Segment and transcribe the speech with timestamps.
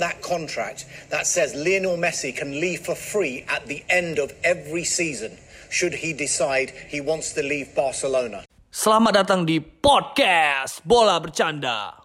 [0.00, 4.84] that contract that says Lionel Messi can leave for free at the end of every
[4.84, 5.36] season
[5.68, 8.40] should he decide he wants to leave Barcelona.
[8.72, 12.01] Selamat datang di podcast Bola Bercanda.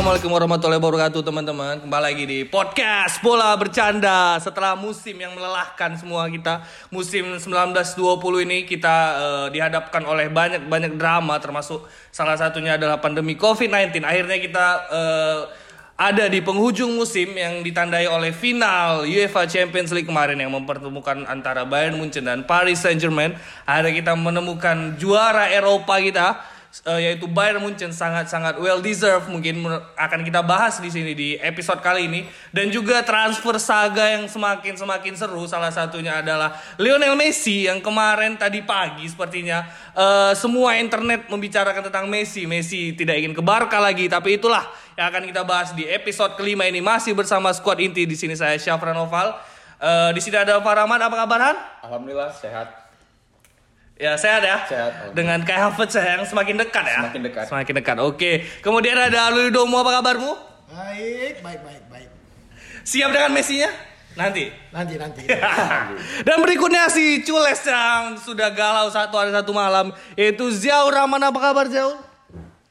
[0.00, 1.76] Assalamualaikum warahmatullahi wabarakatuh teman-teman.
[1.84, 4.40] Kembali lagi di podcast Bola Bercanda.
[4.40, 11.36] Setelah musim yang melelahkan semua kita Musim 19-20 ini kita eh, dihadapkan oleh banyak-banyak drama
[11.36, 15.40] Termasuk salah satunya adalah pandemi COVID-19 Akhirnya kita eh,
[16.00, 21.68] ada di penghujung musim yang ditandai oleh final UEFA Champions League kemarin yang mempertemukan antara
[21.68, 23.36] Bayern Munchen dan Paris Saint-Germain.
[23.68, 26.40] Akhirnya kita menemukan juara Eropa kita
[26.86, 29.66] uh, yaitu Bayern Munchen sangat-sangat well deserved mungkin
[29.98, 32.20] akan kita bahas di sini di episode kali ini.
[32.54, 38.38] Dan juga transfer saga yang semakin semakin seru salah satunya adalah Lionel Messi yang kemarin
[38.38, 42.46] tadi pagi sepertinya uh, semua internet membicarakan tentang Messi.
[42.46, 46.66] Messi tidak ingin ke Barca lagi tapi itulah yang akan kita bahas di episode kelima
[46.70, 46.78] ini.
[46.78, 49.34] Masih bersama squad inti di sini saya Syafran Oval.
[49.80, 51.56] Uh, di sini ada Faraman apa kabar Han?
[51.88, 52.89] Alhamdulillah sehat.
[54.00, 54.64] Ya sehat ya.
[54.64, 55.12] Sehat.
[55.12, 57.04] Dengan Kai Havertz yang semakin dekat ya.
[57.04, 57.44] Semakin dekat.
[57.52, 57.96] Semakin dekat.
[58.00, 58.48] Oke.
[58.64, 60.32] Kemudian ada Alwi Domo apa kabarmu?
[60.72, 62.08] Baik, baik, baik, baik.
[62.80, 63.68] Siap dengan Messi-nya?
[64.16, 64.48] Nanti.
[64.72, 65.28] Nanti, nanti.
[66.26, 71.36] Dan berikutnya si Cules yang sudah galau satu hari satu malam yaitu Ziaul Rahman apa
[71.36, 72.00] kabar Ziaul?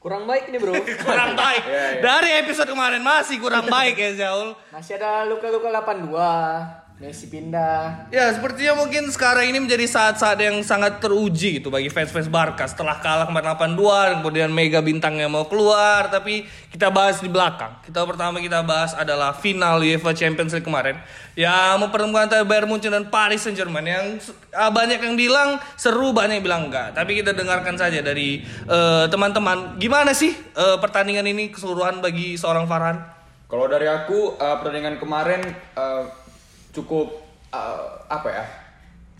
[0.00, 0.74] Kurang baik nih bro.
[1.06, 1.62] Kurang baik.
[1.70, 2.00] Iya, iya.
[2.02, 4.56] Dari episode kemarin masih kurang baik ya Ziaul.
[4.72, 6.79] Masih ada luka-luka 82.
[7.00, 8.12] Messi pindah.
[8.12, 13.00] Ya sepertinya mungkin sekarang ini menjadi saat-saat yang sangat teruji gitu bagi fans-fans Barca setelah
[13.00, 17.72] kalah kemarin 8-2 kemudian mega bintangnya mau keluar tapi kita bahas di belakang.
[17.88, 21.00] Kita pertama kita bahas adalah final UEFA Champions League kemarin
[21.40, 24.20] yang mempertemukan antara Bayern Munchen dan Paris Saint-Germain yang
[24.52, 26.92] ah, banyak yang bilang seru banyak yang bilang enggak.
[26.92, 32.68] Tapi kita dengarkan saja dari eh, teman-teman gimana sih eh, pertandingan ini keseluruhan bagi seorang
[32.68, 33.00] Farhan?
[33.48, 35.40] Kalau dari aku eh, pertandingan kemarin
[35.80, 36.20] eh,
[36.70, 37.10] cukup
[37.50, 38.44] eh, apa ya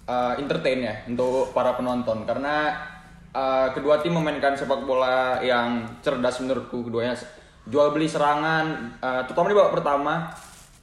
[0.06, 2.74] eh, entertain ya untuk para penonton karena
[3.34, 7.14] eh, kedua tim memainkan sepak bola yang cerdas menurutku keduanya
[7.68, 10.14] jual beli serangan eh, terutama di babak pertama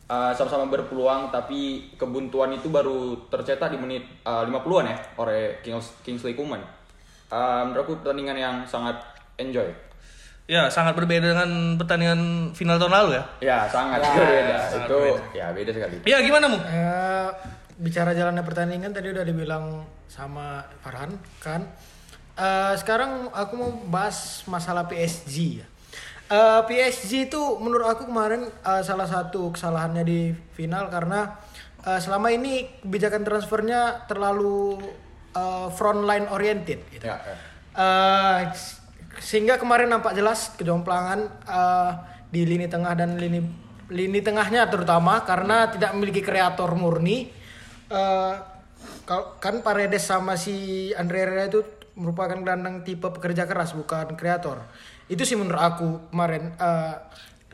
[0.07, 5.99] eh, sama-sama berpeluang tapi kebuntuan itu baru tercetak di menit eh, 50-an ya oleh Kings-
[6.03, 6.63] Kingsley Coman.
[7.27, 8.95] Eh, menurut aku pertandingan yang sangat
[9.35, 9.67] enjoy.
[10.47, 13.23] Ya sangat berbeda dengan pertandingan final tahun lalu ya.
[13.43, 14.55] Ya sangat berbeda.
[14.79, 14.99] itu
[15.35, 15.95] ya beda sekali.
[16.07, 16.55] Ya gimana mu?
[16.55, 17.29] Eh,
[17.83, 21.67] bicara jalannya pertandingan tadi udah dibilang sama Farhan kan.
[22.39, 25.67] Eh, sekarang aku mau bahas masalah PSG ya.
[26.31, 31.43] Eh, PSG itu menurut aku kemarin eh, salah satu kesalahannya di final karena
[31.83, 34.79] eh, selama ini kebijakan transfernya terlalu
[35.35, 37.03] eh, frontline oriented gitu.
[37.03, 37.35] Ya, ya.
[37.75, 38.39] Eh,
[39.17, 41.91] sehingga kemarin nampak jelas kejomplangan eh,
[42.27, 43.39] di lini tengah dan lini
[43.87, 47.31] lini tengahnya terutama karena tidak memiliki kreator murni.
[47.87, 48.33] Eh,
[49.03, 51.63] kal- kan Paredes sama si Andre Herrera itu
[51.95, 54.61] merupakan gelandang tipe pekerja keras bukan kreator.
[55.07, 56.93] Itu sih menurut aku kemarin eh,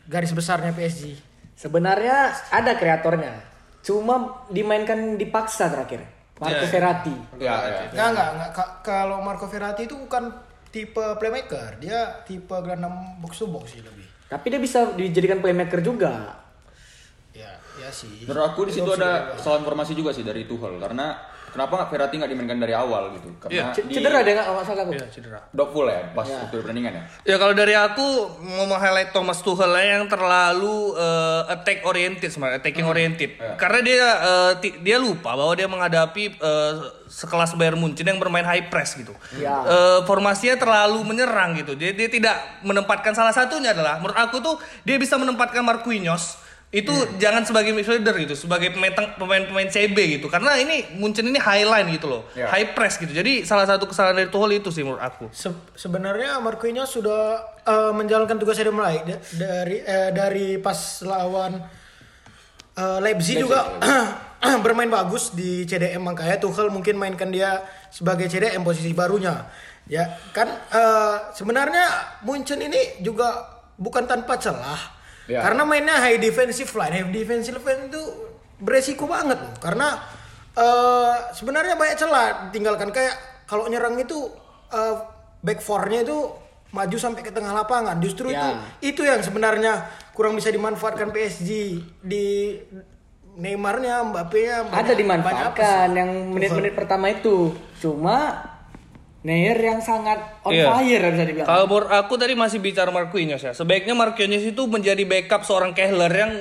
[0.04, 1.16] garis besarnya PSG.
[1.54, 3.40] Sebenarnya ada kreatornya.
[3.80, 6.02] Cuma dimainkan dipaksa terakhir.
[6.34, 6.68] Marco Ya.
[6.68, 7.16] Verratti.
[7.38, 7.80] Ya, ya.
[7.88, 8.50] Enggak, enggak, enggak.
[8.52, 10.34] Ka- Kalau Marco Verratti itu bukan
[10.74, 14.10] tipe playmaker, dia tipe gelandang box to box sih lebih.
[14.26, 16.42] Tapi dia bisa dijadikan playmaker juga.
[17.38, 18.26] Ya, ya sih.
[18.26, 22.16] Menurut aku di situ ada kesalahan informasi juga sih dari Tuchel karena kenapa nggak Verratti
[22.18, 23.30] nggak dimainkan dari awal gitu?
[23.38, 24.92] Karena C- di Cedera dia nggak kalau nggak salah aku.
[24.92, 25.40] Ya cedera.
[25.50, 27.04] Doubtful ya pas waktu pertandingan ya.
[27.24, 28.06] Ya kalau dari aku
[28.44, 33.30] mau highlight Thomas Tuchel yang terlalu eh, attack oriented sebenarnya, attacking oriented.
[33.56, 36.74] Karena dia eh, ti- dia lupa bahwa dia menghadapi eh,
[37.06, 39.14] sekelas Bayern Munchen yang bermain high press gitu.
[39.32, 39.54] Iya.
[39.64, 41.74] Eh, formasinya terlalu menyerang gitu.
[41.74, 46.42] Dia dia tidak menempatkan salah satunya adalah menurut aku tuh dia bisa menempatkan Marquinhos
[46.74, 48.74] itu jangan sebagai midfielder gitu, sebagai
[49.14, 50.26] pemain-pemain CB gitu.
[50.26, 52.50] Karena ini Munchen ini high line gitu loh, Ya.
[52.50, 53.14] high press gitu.
[53.14, 55.30] Jadi salah satu kesalahan dari Tuchel itu sih menurut aku.
[55.30, 61.62] Se- sebenarnya Marquinhos sudah eh, menjalankan tugasnya dengan baik Da- dari eh, dari pas lawan
[62.74, 63.70] eh, Leipzig juga
[64.66, 69.46] bermain bagus di CDM makanya Tuchel mungkin mainkan dia sebagai CDM posisi barunya.
[69.86, 71.86] Ya, kan eh, sebenarnya
[72.24, 73.46] Munchen ini juga
[73.76, 75.03] bukan tanpa celah.
[75.26, 75.40] Ya.
[75.40, 78.04] Karena mainnya high defensive line, high defensive line itu
[78.60, 79.54] beresiko banget loh.
[79.60, 80.00] Karena
[80.56, 84.28] eh, sebenarnya banyak celah tinggalkan kayak kalau nyerang itu
[84.72, 84.96] eh,
[85.44, 86.18] back four-nya itu
[86.74, 87.96] maju sampai ke tengah lapangan.
[88.02, 88.40] Justru Ya.
[88.42, 88.50] itu
[88.96, 91.50] itu yang sebenarnya kurang bisa dimanfaatkan PSG
[92.02, 92.58] di
[93.34, 97.50] Neymarnya, Mbappe-nya Ada dimanfaatkan yang menit-menit pertama itu.
[97.82, 98.38] Cuma
[99.24, 100.68] Neuer yang sangat on Iya.
[100.68, 101.48] fire bisa dibilang.
[101.48, 103.56] Kalau menurut aku tadi masih bicara Marquinhos ya.
[103.56, 106.32] Sebaiknya Marquinhos itu menjadi backup seorang Kehler yang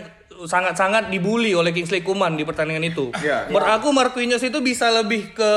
[0.43, 3.15] sangat-sangat dibully oleh Kingsley Coman di pertandingan itu.
[3.23, 3.47] Iya.
[3.47, 5.53] Menurut aku Marquinhos itu bisa lebih ke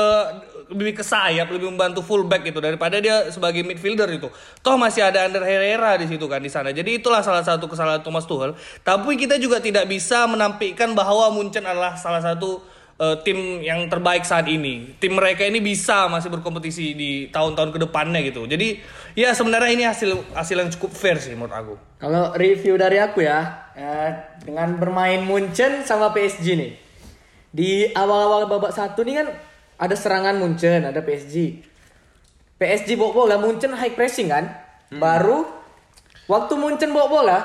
[0.66, 4.26] lebih ke sayap, lebih membantu fullback gitu daripada dia sebagai midfielder itu.
[4.66, 6.74] Toh masih ada Ander Herrera di situ kan di sana.
[6.74, 8.54] Jadi itulah salah satu kesalahan Thomas Tuchel.
[8.82, 12.62] Tapi kita juga tidak bisa menampilkan bahwa Munchen adalah salah satu
[12.96, 14.96] eh, tim yang terbaik saat ini.
[14.96, 18.48] Tim mereka ini bisa masih berkompetisi di tahun-tahun ke depannya gitu.
[18.48, 18.80] Jadi
[19.16, 21.74] ya sebenarnya ini hasil hasil yang cukup fair sih menurut aku.
[22.00, 24.10] Kalau review dari aku ya, eh,
[24.44, 26.72] dengan bermain Munchen sama PSG nih.
[27.56, 29.28] Di awal-awal babak satu nih kan
[29.76, 31.64] ada serangan Munchen, ada PSG.
[32.56, 34.48] PSG bawa bola, Munchen high pressing kan.
[34.88, 35.44] Baru
[36.28, 37.38] waktu Munchen bawa bola,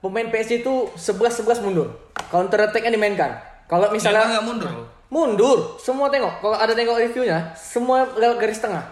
[0.00, 1.88] pemain PSG itu 11-11 mundur.
[2.32, 3.53] Counter attack-nya dimainkan.
[3.64, 4.70] Kalau misalnya nggak mundur
[5.06, 6.42] mundur, semua tengok.
[6.42, 8.82] Kalau ada tengok reviewnya, semua lewat garis tengah.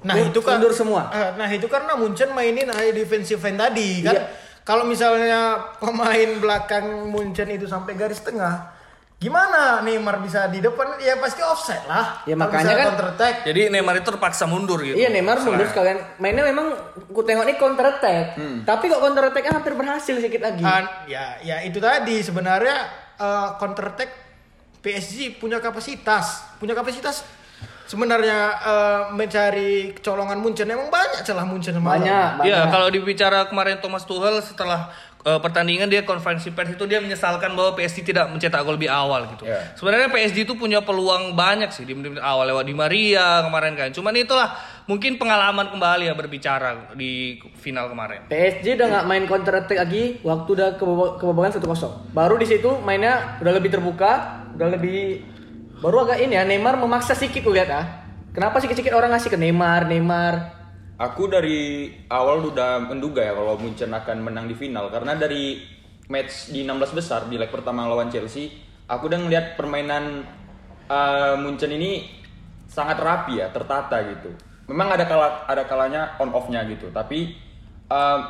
[0.00, 1.10] Nah Mun- itu kan mundur semua.
[1.10, 4.14] Eh, Nah itu karena Munchen mainin high defensive end tadi kan.
[4.14, 4.22] Iya.
[4.62, 8.72] Kalau misalnya pemain belakang Munchen itu sampai garis tengah,
[9.16, 10.98] gimana Neymar bisa di depan?
[10.98, 12.22] Ya pasti offset lah.
[12.24, 13.34] Ya, makanya kan- counter attack.
[13.42, 14.94] Jadi Neymar itu terpaksa mundur gitu.
[14.94, 15.98] Iya Neymar mundur sekalian.
[16.16, 16.72] Mainnya memang
[17.10, 18.38] ku tengok nih counter attack.
[18.38, 18.62] Hmm.
[18.62, 20.62] Tapi kok counter attack hampir berhasil sedikit lagi.
[20.62, 24.10] Ah, ya ya itu tadi sebenarnya eh, counter attack
[24.84, 27.26] PSG punya kapasitas, punya kapasitas
[27.86, 32.02] sebenarnya eh, mencari kecolongan Munchen emang banyak celah Munchen semalam.
[32.02, 32.46] banyak, banyak.
[32.50, 34.90] Iya, kalau dibicara kemarin Thomas Tuchel setelah
[35.22, 39.30] eh, pertandingan dia konferensi pers itu dia menyesalkan bahwa PSG tidak mencetak gol lebih awal
[39.38, 39.46] gitu.
[39.46, 39.78] Iya.
[39.78, 43.88] Sebenarnya PSG itu punya peluang banyak sih di menit awal lewat Di Maria kemarin kan.
[43.94, 48.30] Cuman itulah mungkin pengalaman kembali ya berbicara di final kemarin.
[48.30, 52.14] PSG udah nggak main counter attack lagi waktu udah kebobo- kebobolan 1-0.
[52.14, 55.26] Baru di situ mainnya udah lebih terbuka, udah lebih
[55.82, 57.86] baru agak ini ya Neymar memaksa sedikit lu lihat ah.
[58.30, 60.34] Kenapa sedikit-sedikit orang ngasih ke Neymar, Neymar?
[60.96, 65.60] Aku dari awal udah menduga ya kalau Munchen akan menang di final karena dari
[66.08, 68.48] match di 16 besar di leg pertama lawan Chelsea,
[68.88, 70.24] aku udah ngeliat permainan
[70.88, 72.08] uh, Munchen ini
[72.68, 74.30] sangat rapi ya, tertata gitu.
[74.66, 77.38] Memang ada kala ada kalanya on off-nya gitu, tapi
[77.86, 78.20] um,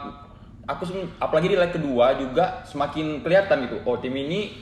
[0.69, 3.77] aku sem- apalagi di leg kedua juga semakin kelihatan gitu.
[3.89, 4.53] Oh, tim ini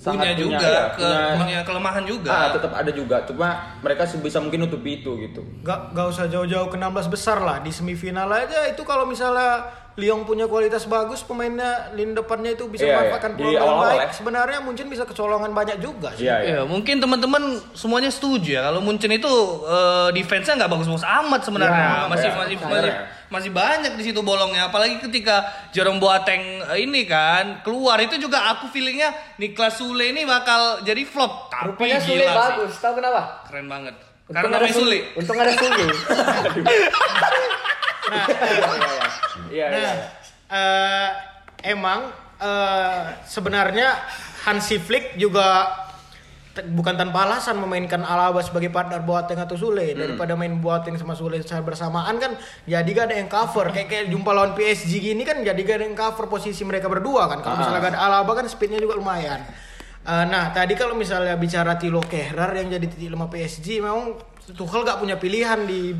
[0.00, 2.32] Punya sangat juga ya, ke, punya kelemahan juga.
[2.32, 5.44] Ah, tetap ada juga, cuma mereka sebisa mungkin nutupi itu gitu.
[5.60, 9.68] Gak, gak usah jauh-jauh ke 16 besar lah di semifinal aja itu kalau misalnya
[10.00, 13.36] Lyon punya kualitas bagus pemainnya lini depannya itu bisa Iya, memanfaatkan iya.
[13.36, 14.08] Di peluang baik ya.
[14.16, 16.24] sebenarnya mungkin bisa kecolongan banyak juga sih.
[16.24, 16.56] Iya, iya.
[16.56, 17.42] Ya, mungkin teman-teman
[17.76, 19.28] semuanya setuju ya kalau Munchen itu
[19.68, 21.84] eh, defense-nya nggak bagus-bagus amat sebenarnya.
[21.84, 22.92] Ya, masih ya, masih benar masih
[23.30, 24.72] masih banyak di situ bolongnya.
[24.72, 30.24] Apalagi ketika Jerome Boateng eh, ini kan keluar itu juga aku feelingnya Niklas Sule ini
[30.24, 31.52] bakal jadi flop.
[31.52, 32.72] Tapi Rupanya Sule bagus.
[32.80, 33.44] Tahu kenapa?
[33.44, 33.94] Keren banget.
[34.30, 34.98] Untung Karena ada namanya Sule.
[35.18, 35.84] Untung ada Sule.
[38.10, 38.26] Iya,
[39.50, 39.66] iya.
[39.70, 39.94] Nah,
[40.50, 41.10] eh,
[41.66, 42.10] emang
[42.40, 43.98] eh, sebenarnya
[44.46, 45.68] Hansi Flick juga
[46.58, 49.94] bukan tanpa alasan memainkan Alaba sebagai partner Boateng atau Sule.
[49.94, 52.34] Daripada main Boateng sama Sule secara bersamaan kan
[52.66, 53.70] jadi gak ada yang cover.
[53.70, 57.30] Kayak kayak jumpa lawan PSG gini kan jadi gak ada yang cover posisi mereka berdua
[57.30, 57.38] kan.
[57.44, 59.40] Kalau misalnya gak ada Alaba kan speednya juga lumayan.
[60.00, 64.16] Eh, nah tadi kalau misalnya bicara Tilo Kehrer yang jadi titik lemah PSG memang
[64.50, 65.94] Tuchel gak punya pilihan di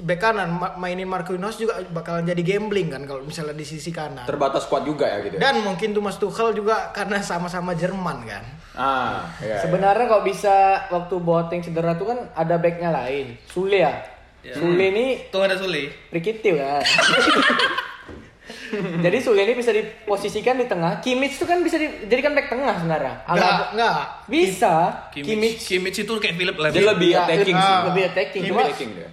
[0.00, 4.22] bek kanan Ma- mainin Marquinhos juga bakalan jadi gambling kan kalau misalnya di sisi kanan
[4.24, 5.34] Terbatas kuat juga ya gitu.
[5.34, 5.40] ya?
[5.42, 9.48] dan mungkin Thomas Tuchel juga karena sama-sama Jerman kan Ah, iya.
[9.48, 9.56] iya.
[9.58, 10.54] Sebenarnya kalau bisa
[10.88, 13.34] waktu Boateng cedera tuh kan ada backnya lain.
[13.44, 13.90] Sule ya.
[14.48, 15.90] Sule ini Tuh ada Sule.
[16.08, 16.78] Rikitiu kan.
[19.00, 21.00] Jadi Sule ini bisa diposisikan di tengah.
[21.00, 23.14] Kimmich tuh kan bisa dijadikan back tengah sebenarnya.
[23.26, 23.94] Enggak, enggak.
[24.24, 24.74] Bisa.
[25.10, 25.58] Kimmich, Kimmich.
[25.66, 26.70] Kimmich itu kayak Philip Lahm.
[26.70, 27.82] Dia lebih Ya, attacking lebih- sih.
[27.82, 28.40] Lebih attacking.
[28.40, 29.08] Lebih Cuma, attacking dia.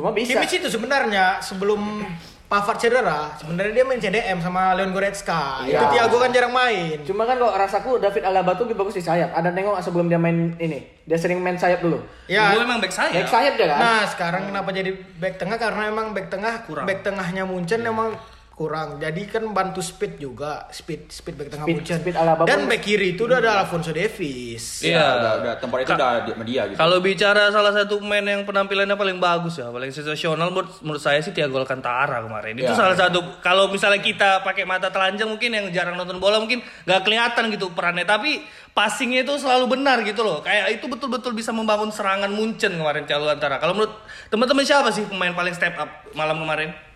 [0.00, 0.32] Cuma bisa.
[0.32, 2.02] Kimmich itu sebenarnya sebelum
[2.50, 5.62] Pavard cedera, sebenarnya dia main CDM sama Leon Goretzka.
[5.70, 5.86] Iya.
[5.86, 6.98] Itu Thiago kan jarang main.
[7.06, 9.30] Cuma kan kok rasaku David Alaba tuh lebih bagus di sayap.
[9.38, 10.82] Ada nengok sebelum dia main ini.
[11.06, 12.02] Dia sering main sayap dulu.
[12.26, 12.50] Ya.
[12.50, 13.22] Gue emang back saya.
[13.22, 13.78] Back sayap dia kan.
[13.78, 14.90] Nah, sekarang kenapa jadi
[15.22, 16.90] back tengah karena emang back tengah Kurang.
[16.90, 18.18] back tengahnya Munchen emang
[18.60, 19.00] kurang.
[19.00, 21.96] Jadi kan bantu speed juga, speed speed back tengah Speed- Munchen.
[21.96, 24.84] speed Alaba Dan pun- back kiri itu udah ada Alfonso Davies.
[24.84, 24.92] Iya.
[24.92, 26.76] Iya, udah, udah tempat itu udah di sama dia gitu.
[26.76, 31.18] Kalau bicara salah satu pemain yang penampilannya paling bagus ya, paling sensasional menurut, menurut saya
[31.18, 32.52] sih Thiago Alcantara kemarin.
[32.54, 32.76] Itu Ya.
[32.76, 37.00] salah satu kalau misalnya kita pakai mata telanjang mungkin yang jarang nonton bola mungkin nggak
[37.00, 40.44] kelihatan gitu perannya, tapi passingnya itu selalu benar gitu loh.
[40.44, 43.56] Kayak itu betul-betul bisa membangun serangan Munchen kemarin Thiago Alcantara.
[43.56, 43.96] Kalau menurut
[44.28, 46.89] teman-teman siapa sih pemain paling step up malam kemarin?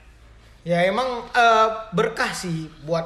[0.65, 3.05] Ya emang eh, berkah sih buat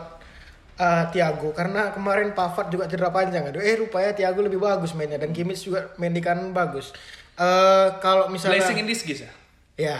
[0.74, 3.44] eh, Thiago karena kemarin Pavard juga cedera panjang.
[3.44, 6.94] Aduh, eh rupanya Thiago lebih bagus mainnya dan Kimmich juga main di kanan bagus.
[7.34, 9.32] Eh kalau misalnya Blessing in disguise ya.
[9.78, 9.98] Ya,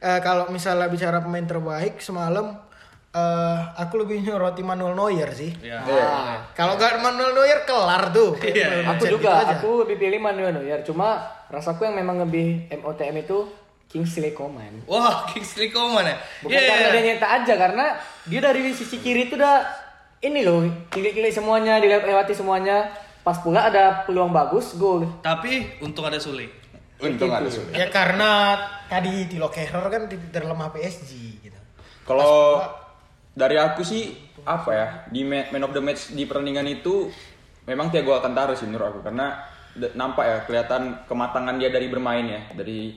[0.00, 2.56] Eh, kalau misalnya bicara pemain terbaik semalam,
[3.12, 5.52] eh aku lebih nyoroti Manuel Neuer sih.
[5.60, 5.76] Ya.
[5.82, 8.32] Ah, Kalau gak Manuel Neuer kelar tuh.
[8.40, 9.60] Iya, aku Gitu juga, aja.
[9.60, 10.80] aku lebih pilih Manuel Neuer.
[10.80, 13.44] Cuma rasaku yang memang lebih MOTM itu
[13.90, 14.86] Kingsley Coman.
[14.86, 16.16] Wah, Kingsley Coman ya.
[16.40, 16.92] Bukan Iya, karena iya.
[16.92, 17.84] dia nyetak aja karena
[18.24, 19.66] dia dari sisi kiri itu udah
[20.20, 22.92] ini loh, kiri-kiri semuanya, dilewati semuanya.
[23.20, 25.04] Pas pula ada peluang bagus, gol.
[25.20, 26.48] Tapi untung ada Sule.
[27.00, 27.64] Untung ada Gitu.
[27.64, 27.72] sulit.
[27.74, 28.56] Ya karena
[28.86, 31.56] tadi Tilo Kehrer kan di terlemah PSG gitu.
[32.04, 32.60] Kalau
[33.32, 37.08] dari aku sih apa ya di ma- man of the match di pertandingan itu
[37.64, 39.40] memang Thiago Alcantara sih menurut aku karena
[39.94, 42.92] nampak ya kelihatan kematangan dia dari bermain ya dari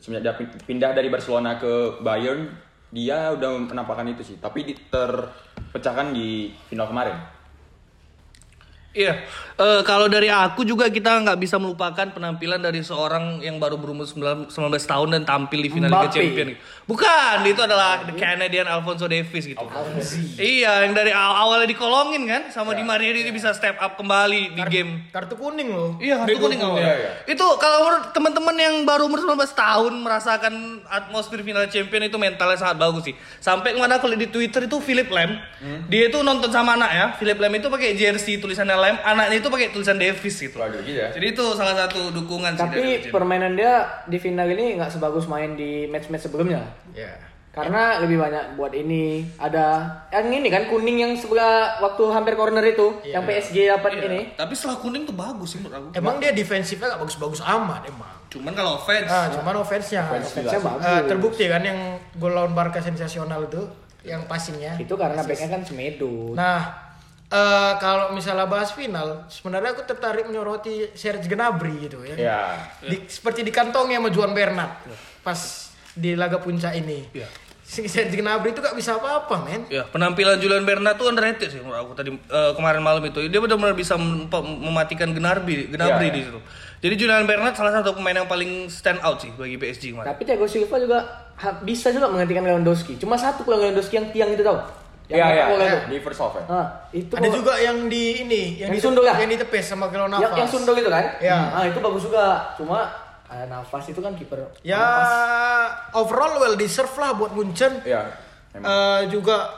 [0.00, 2.48] semenjak dia pin- pindah dari Barcelona ke Bayern
[2.90, 7.39] dia udah menampakkan itu sih tapi terpecahkan di final kemarin.
[8.90, 9.22] Iya,
[9.60, 14.08] Eh, kalau dari aku juga kita nggak bisa melupakan penampilan dari seorang yang baru berumur
[14.08, 14.56] 19 19
[14.88, 16.16] tahun dan tampil di final Liga Mbappe.
[16.16, 16.48] Champion.
[16.88, 19.60] Bukan, itu adalah the Canadian Alfonso Davies gitu.
[20.40, 24.56] Iya, yang dari aw- awalnya dikolongin kan sama Di Maria dia bisa step up kembali
[24.56, 25.04] di game.
[25.12, 26.00] Kartu kuning loh.
[26.00, 26.80] Iya, kartu kuning awal.
[26.80, 27.10] Iya, iya.
[27.28, 30.54] Itu kalau menurut teman-teman yang baru umur 19 tahun merasakan
[30.88, 33.14] atmosfer final champion itu mentalnya sangat bagus sih.
[33.36, 35.36] Sampai ke mana aku lihat di Twitter itu Philip Lam,
[35.84, 37.06] dia itu nonton sama anak ya.
[37.20, 40.56] Philip Lam itu pakai jersey tulisannya Lam, anaknya itu pakai tulisan Davis gitu.
[40.56, 41.08] Waduh gitu ya.
[41.12, 43.72] Jadi itu salah satu dukungan sih dari Tapi permainan dia
[44.04, 46.64] di final ini nggak sebagus main di match-match sebelumnya.
[46.90, 47.12] Ya.
[47.50, 52.62] Karena lebih banyak buat ini ada yang ini kan kuning yang sebelah waktu hampir corner
[52.62, 54.02] itu yang PSG dapat Iya.
[54.06, 54.20] ini.
[54.32, 55.98] Tapi setelah kuning tuh bagus sih menurut aku.
[55.98, 58.14] Emang dia defensifnya gak bagus-bagus amat emang.
[58.30, 60.02] Cuman kalau offense Ah, cuman offense-nya.
[60.06, 60.82] Offense-nya bagus.
[60.86, 61.78] Eh, terbukti kan yang
[62.14, 63.58] gol lawan Barca sensasional itu
[64.06, 64.78] yang passingnya.
[64.78, 66.38] Itu karena backnya kan Semedo.
[66.38, 66.70] Nah,
[67.30, 72.14] eh, kalau misalnya bahas final, sebenarnya aku tertarik menyoroti Serge Gnabry gitu ya.
[72.14, 72.40] Ya.
[72.82, 74.82] Di- seperti dikantongnya sama Juan Bernat
[75.20, 75.38] pas
[75.92, 77.06] di laga puncak ini.
[77.12, 77.30] Iya.
[77.62, 79.62] Si Serge Gnabry itu gak bisa apa-apa, men.
[79.70, 83.22] Ya, penampilan Julian Bernat tuh underrated sih menurut aku tadi eh, kemarin malam itu.
[83.22, 84.26] Dia benar-benar bisa mem-
[84.58, 86.40] mematikan Gnabry, Gnabry Iya, di situ.
[86.80, 90.08] Jadi Julian Bernat salah satu pemain yang paling stand out sih bagi PSG kemarin.
[90.08, 90.98] Tapi Thiago Silva juga
[91.62, 92.96] bisa juga menggantikan Lewandowski.
[92.96, 94.64] Cuma satu pulang Lewandowski yang tiang itu tau.
[95.10, 95.44] Iya ya.
[95.50, 95.76] itu.
[95.88, 96.44] Di first half ya.
[96.46, 99.14] Ah, itu Ada kalau- juga yang di ini, Yang di- disundul ya?
[99.16, 100.22] Yang ditepis sama Kilo Navas.
[100.22, 101.04] yang, yang sundul itu kan?
[101.18, 101.38] Ya.
[101.50, 102.26] Ah, itu bagus juga.
[102.54, 102.86] Cuma
[103.26, 104.42] ada nafas itu kan kiper.
[104.60, 105.10] Ya, Nafas.
[105.94, 107.82] overall well deserve lah buat Munchen.
[107.82, 108.06] Iya.
[108.52, 108.66] Emang.
[108.66, 109.50] Eh, juga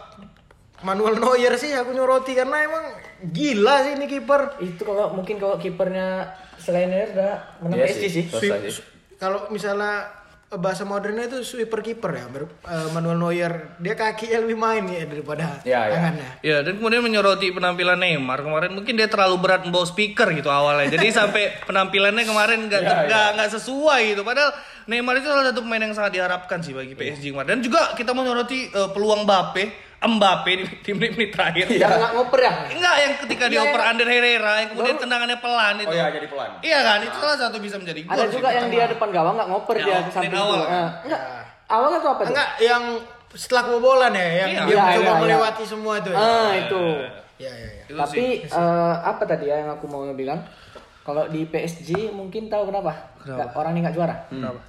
[0.82, 2.84] Manuel Neuer sih aku nyoroti karena emang
[3.24, 4.58] gila sih ini kiper.
[4.58, 8.24] Itu kalau mungkin kalau kipernya selain Neuer udah menang Iya PSG sih.
[8.26, 8.50] Sih.
[9.14, 10.10] Kalau misalnya
[10.54, 13.52] bahasa modernnya itu sweeper kiper ya, Ber- eh, Manuel Neuer.
[13.76, 15.92] Dia kakinya lebih main ya daripada Ya, ya.
[15.92, 16.28] tangannya.
[16.40, 20.90] Ya dan kemudian menyoroti penampilan Neymar kemarin mungkin dia terlalu berat membawa speaker gitu awalnya.
[20.90, 23.34] Jadi sampai penampilannya kemarin nggak Ya, nggak ya.
[23.34, 24.22] nggak sesuai gitu.
[24.22, 24.52] Padahal
[24.84, 27.48] Neymar itu salah satu pemain yang sangat diharapkan sih bagi PSG kemarin.
[27.48, 29.64] Dan juga kita menyoroti eh, peluang Mbappe,
[30.04, 31.66] Mbappe di, di menit-menit terakhir.
[31.68, 32.52] Yang nggak ngoper ya?
[32.68, 33.88] Enggak yang ketika Iya, dioper iya.
[33.88, 35.88] Ander Herrera yang kemudian tendangannya pelan itu.
[35.88, 36.50] Oh iya jadi pelan.
[36.60, 38.12] Iya kan itu salah satu bisa menjadi gol.
[38.12, 40.58] Ada juga yang dia depan gawang nggak ngoper Ya, dia awal- ke samping menit awal
[40.58, 40.66] itu.
[40.68, 41.20] Ah, enggak.
[41.66, 42.30] Awalnya tuh apa tuh?
[42.30, 42.82] Enggak, yang
[43.32, 44.62] setelah kebobolan ya, yang Iya.
[44.62, 45.20] dia Iya, coba iya, iya.
[45.20, 46.10] melewati semua itu.
[46.10, 46.18] Ya.
[46.18, 46.82] Ah, itu.
[47.38, 47.84] Ya, ya, ya.
[47.96, 50.40] Tapi eh, apa tadi ya yang aku mau bilang?
[51.02, 52.94] Kalau di PSG mungkin tahu kenapa?
[53.20, 54.14] Nggak- orang ini nggak juara.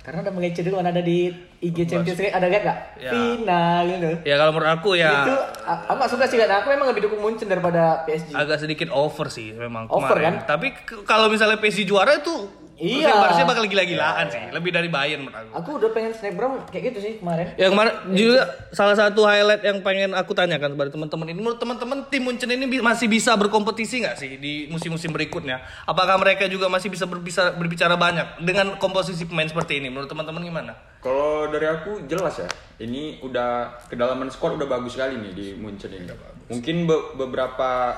[0.01, 2.77] Karena ada mengece dulu kan ada di IG Champions League ada nggak?
[2.97, 3.11] Ya.
[3.11, 4.09] Final gitu.
[4.23, 6.49] Ya kalau menurut aku ya Itu a- aku suka sih kan.
[6.55, 8.33] Aku emang lebih dukung Munchen daripada PSG.
[8.33, 10.41] agak sedikit over sih memang Over, kemarin.
[10.41, 10.57] kan?
[10.57, 10.73] Tapi
[11.03, 12.33] kalau misalnya PSG juara itu
[12.73, 13.05] Iya.
[13.05, 15.49] musim Barca bakal gila-gilaan sih, lebih dari Bayern menurut aku.
[15.61, 17.53] Aku udah pengen snapgram kayak gitu sih kemarin.
[17.53, 18.41] Ya kemarin juga
[18.73, 22.65] salah satu highlight yang pengen aku tanyakan kepada teman-teman ini, menurut teman-teman tim Munchen ini
[22.81, 25.61] masih bisa berkompetisi nggak sih di musim-musim berikutnya?
[25.85, 29.93] Apakah mereka juga masih bisa berbisa, berbicara banyak dengan komposisi pemain seperti ini?
[29.93, 30.73] Menurut teman-teman gimana?
[30.97, 32.49] Kalau dari aku jelas ya,
[32.81, 36.09] ini udah kedalaman skor udah bagus sekali nih di Munchen ini.
[36.49, 37.93] Mungkin be- beberapa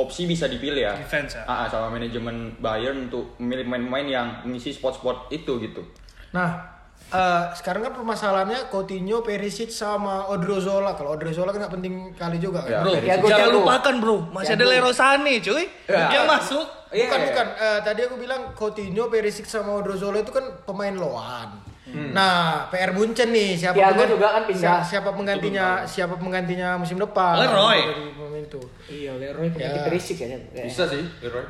[0.00, 0.94] opsi bisa dipilih ya.
[0.94, 1.44] Defense ya.
[1.44, 5.84] Ah, ah, sama manajemen Bayern untuk memilih pemain-pemain yang mengisi spot-spot itu gitu.
[6.30, 6.62] Nah,
[7.06, 10.94] eh, sekarang kan permasalahannya Coutinho, Perisic sama Odriozola.
[10.94, 12.70] Kalau Odriozola kan nggak penting kali juga kan.
[12.70, 12.80] Ya.
[12.80, 13.58] Bro, Thiago, jangan Thiago.
[13.60, 16.06] lupakan bro, masih ada Leroy Sané cuy, Ya.
[16.10, 16.66] yang masuk.
[16.90, 17.26] Iya, bukan iya.
[17.30, 21.69] bukan Eh, tadi aku bilang Coutinho, Perisic sama Odriozola itu kan pemain loan.
[21.94, 24.60] Nah, PR Munchen nih siapa Thiago juga kan pindah.
[24.60, 27.38] siapa, siapa penggantinya siapa penggantinya musim depan?
[27.42, 27.78] Leroy.
[27.82, 28.60] Dari pemain itu.
[28.86, 29.86] Iya, Leroy pengganti Ya.
[29.86, 30.38] Perisic ya.
[30.64, 31.44] Bisa sih, Leroy.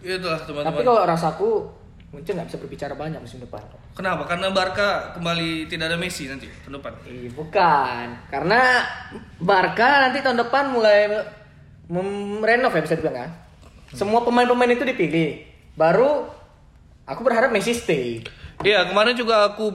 [0.00, 0.72] Itulah teman-teman.
[0.72, 1.48] Tapi kalau rasaku
[2.10, 3.62] Munchen nggak bisa berbicara banyak musim depan.
[3.94, 4.26] Kenapa?
[4.26, 6.92] Karena Barca kembali tidak ada Messi nanti tahun depan.
[7.06, 8.06] Ih, bukan.
[8.26, 8.82] Karena
[9.38, 11.06] Barca nanti tahun depan mulai
[11.86, 13.30] merenov ya bisa dibilang kan.
[13.94, 15.46] Semua pemain-pemain itu dipilih.
[15.78, 16.26] Baru
[17.06, 18.26] aku berharap Messi stay.
[18.60, 19.72] Iya, kemarin juga aku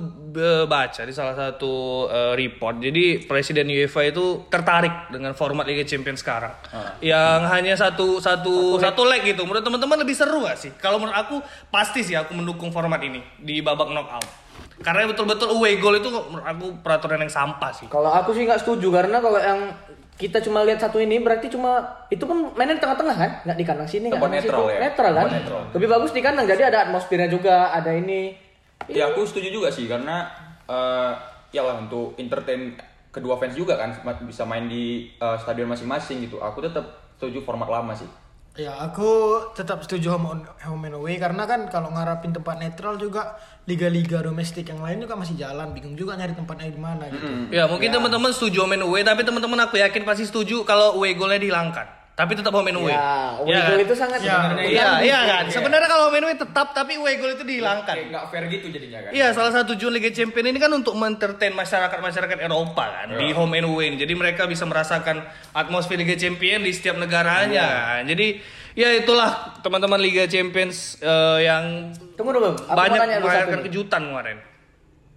[0.67, 2.83] baca di salah satu eh, report.
[2.83, 6.53] Jadi presiden UEFA itu tertarik dengan format Liga Champions sekarang.
[6.99, 9.41] Yang hanya satu satu satu leg gitu.
[9.43, 10.71] Menurut teman-teman lebih seru gak sih?
[10.77, 11.35] Kalau menurut aku
[11.71, 14.27] pasti sih aku mendukung format ini di babak knockout.
[14.83, 17.87] Karena betul-betul away goal itu menurut aku peraturan yang sampah sih.
[17.87, 19.71] Kalau aku sih nggak setuju karena kalau yang
[20.15, 23.65] kita cuma lihat satu ini berarti cuma itu kan mainnya di tengah-tengah kan nggak di
[23.67, 24.47] kanan sini nggak Tempat kanan situ.
[24.47, 24.79] netral ya?
[24.79, 25.61] netral kan netral.
[25.75, 28.31] lebih bagus di kanan jadi ada atmosfernya juga ada ini
[28.85, 30.29] Ya aku setuju juga sih karena
[30.65, 31.11] eh
[31.49, 32.75] ya lah untuk entertain
[33.09, 33.95] kedua fans juga kan
[34.27, 36.37] bisa main di eh, stadion masing-masing gitu.
[36.37, 36.83] Aku tetap
[37.15, 38.07] setuju format lama sih.
[38.55, 42.95] Ya, aku tetap setuju home, on- home and away karena kan kalau ngarapin tempat netral
[42.95, 43.35] juga
[43.67, 47.51] liga-liga domestik yang lain juga masih jalan, bingung juga nyari tempatnya di mana gitu.
[47.51, 51.19] Ya, mungkin teman-teman setuju home and away, tapi teman-teman aku yakin pasti setuju kalau away
[51.19, 51.83] goalnya dihilangkan.
[52.15, 52.95] Tapi tetap home and away.
[52.95, 53.79] ya Iya Owe kan?
[53.83, 55.43] itu sangat Ya, sebenarnya Iya, iya kan.
[55.51, 57.91] Sebenarnya kalau home and away tetap, tapi away goal itu dihilangkan.
[57.91, 59.11] Kayak nggak fair gitu jadinya kan.
[59.11, 63.59] Iya, salah satu tujuan Liga Champions ini kan untuk mentertain masyarakat-masyarakat Eropa kan di home
[63.59, 63.91] and away.
[63.99, 67.99] Jadi mereka bisa merasakan atmosfer Liga Champions di setiap negaranya.
[67.99, 68.07] kan.
[68.07, 68.39] Jadi
[68.79, 73.63] ya itulah teman-teman Liga Champions eh, yang tunggu dulu aku banyak nih.
[73.71, 74.37] kejutan kemarin.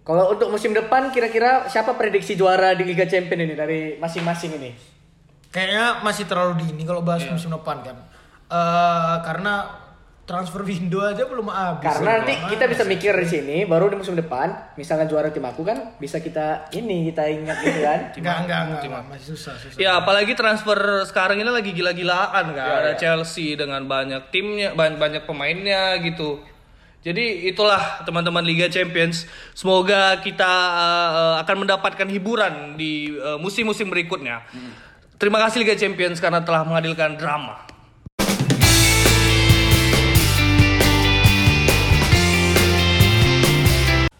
[0.02, 4.70] kalau untuk musim depan kira-kira siapa prediksi juara di Liga Champions ini dari masing-masing ini
[5.48, 7.96] Kayaknya masih terlalu dini kalau bahas musim depan kan.
[8.48, 9.88] Eh karena
[10.28, 11.88] transfer window aja belum habis.
[11.88, 15.64] karena nanti kita bisa mikir di sini baru di musim depan misalkan juara tim aku
[15.64, 19.80] kan bisa kita ini kita ingat gitu kan Enggak, enggak, enggak, enggak, masih susah, susah.
[19.80, 20.76] Ya apalagi transfer
[21.08, 22.68] sekarang ini lagi gila-gilaan kan.
[22.68, 22.98] Ya, Ada ya.
[23.00, 26.44] Chelsea dengan banyak timnya, banyak, banyak pemainnya gitu.
[27.00, 29.24] Jadi itulah teman-teman Liga Champions.
[29.56, 34.44] Semoga kita uh, akan mendapatkan hiburan di uh, musim-musim berikutnya.
[35.18, 37.58] Terima kasih Liga Champions karena telah menghadirkan drama.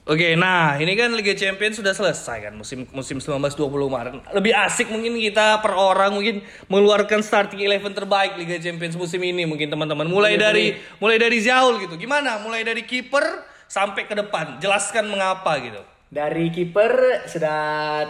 [0.08, 4.18] Oke, nah ini kan Liga Champions sudah selesai kan musim musim 19-20 kemarin.
[4.34, 9.46] Lebih asik mungkin kita per orang mungkin mengeluarkan starting eleven terbaik Liga Champions musim ini
[9.46, 10.11] mungkin teman-teman.
[10.11, 11.94] Mulai dari mulai dari Zaul gitu.
[11.94, 12.42] Gimana?
[12.42, 14.58] Mulai dari kiper sampai ke depan.
[14.58, 15.78] Jelaskan mengapa gitu.
[16.08, 17.61] dari kiper sudah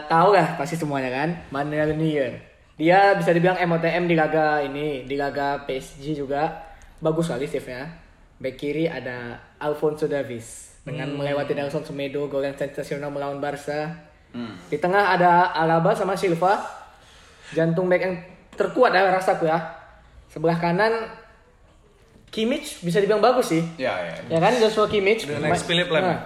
[0.07, 2.48] tahu lah pasti semuanya kan Manuel Neuer
[2.79, 6.71] dia bisa dibilang MOTM di laga ini di laga PSG juga.
[7.03, 7.91] Bagus kali save-nya.
[8.39, 13.91] Back kiri ada Alfonso Davies dengan melewati Nelson Semedo gol yang sensasional melawan Barca.
[14.71, 16.63] Di tengah ada Alaba sama Silva.
[17.51, 18.15] Jantung back yang
[18.55, 19.59] terkuat ya rasaku ya.
[20.31, 21.11] Sebelah kanan
[22.29, 23.65] Kimmich bisa dibilang bagus sih.
[23.75, 24.15] Ya ya.
[24.31, 25.27] ya kan Joshua Kimmich.
[25.27, 26.05] The next Philip Lam.
[26.05, 26.21] Nah,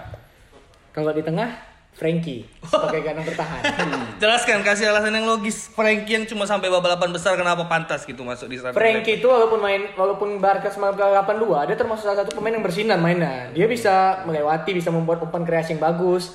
[0.93, 3.61] kalau di tengah Frankie sebagai gelandang bertahan
[4.21, 5.69] Jelaskan kasih alasan yang logis.
[5.69, 8.81] Frankie yang cuma sampai babak 8 besar kenapa pantas gitu masuk di starting eleven?
[8.97, 12.97] Frankie itu walaupun main walaupun Barca sama 82 dia termasuk salah satu pemain yang bersinar
[12.97, 16.33] mainnya dia bisa melewati bisa membuat umpan kreasi yang bagus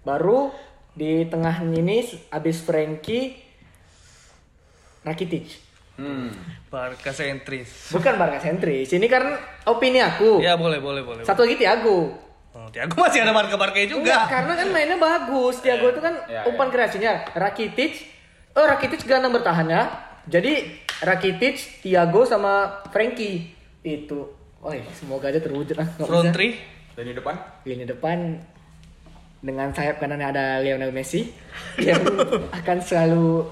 [0.00, 0.54] baru
[0.92, 3.34] di tengah ini abis Frankie
[5.02, 6.26] Rakitic Hmm.
[6.66, 7.90] Barca sentris.
[7.90, 9.30] bukan Barca sentris ini kan
[9.64, 11.22] opini aku Ya boleh boleh boleh.
[11.22, 11.54] satu lagi
[12.74, 14.16] Thiago Tiago masih ada Barca-Barca Enggak, juga.
[14.26, 15.62] karena kan mainnya bagus.
[15.62, 17.22] Thiago itu kan Ya, umpan kreasinya.
[17.38, 18.02] Rakitic,
[18.58, 19.82] oh Rakitic gelandang bertahannya.
[20.26, 20.74] Jadi
[21.06, 23.54] Rakitic, Thiago sama Frankie
[23.86, 24.26] itu.
[24.58, 25.86] Oh, semoga aja terwujud lah.
[26.02, 26.58] Front three.
[26.98, 28.38] Dan di depan Lini depan
[29.38, 31.30] dengan sayap kanannya ada Lionel Messi
[31.78, 32.00] yang
[32.50, 33.44] akan selalu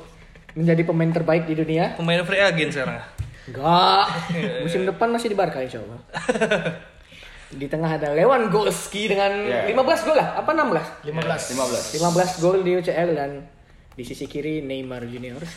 [0.59, 1.95] menjadi pemain terbaik di dunia.
[1.95, 2.99] Pemain free agent sekarang.
[3.47, 4.07] Enggak.
[4.67, 6.01] Musim depan masih di Barca insya Allah.
[7.53, 9.69] Di tengah ada Lewandowski dengan Ya.
[9.69, 11.05] 15 gol lah, apa 16?
[11.05, 11.53] 15.
[11.93, 12.01] 15.
[12.01, 13.31] 15 gol di UCL dan
[13.93, 15.41] di sisi kiri Neymar Junior.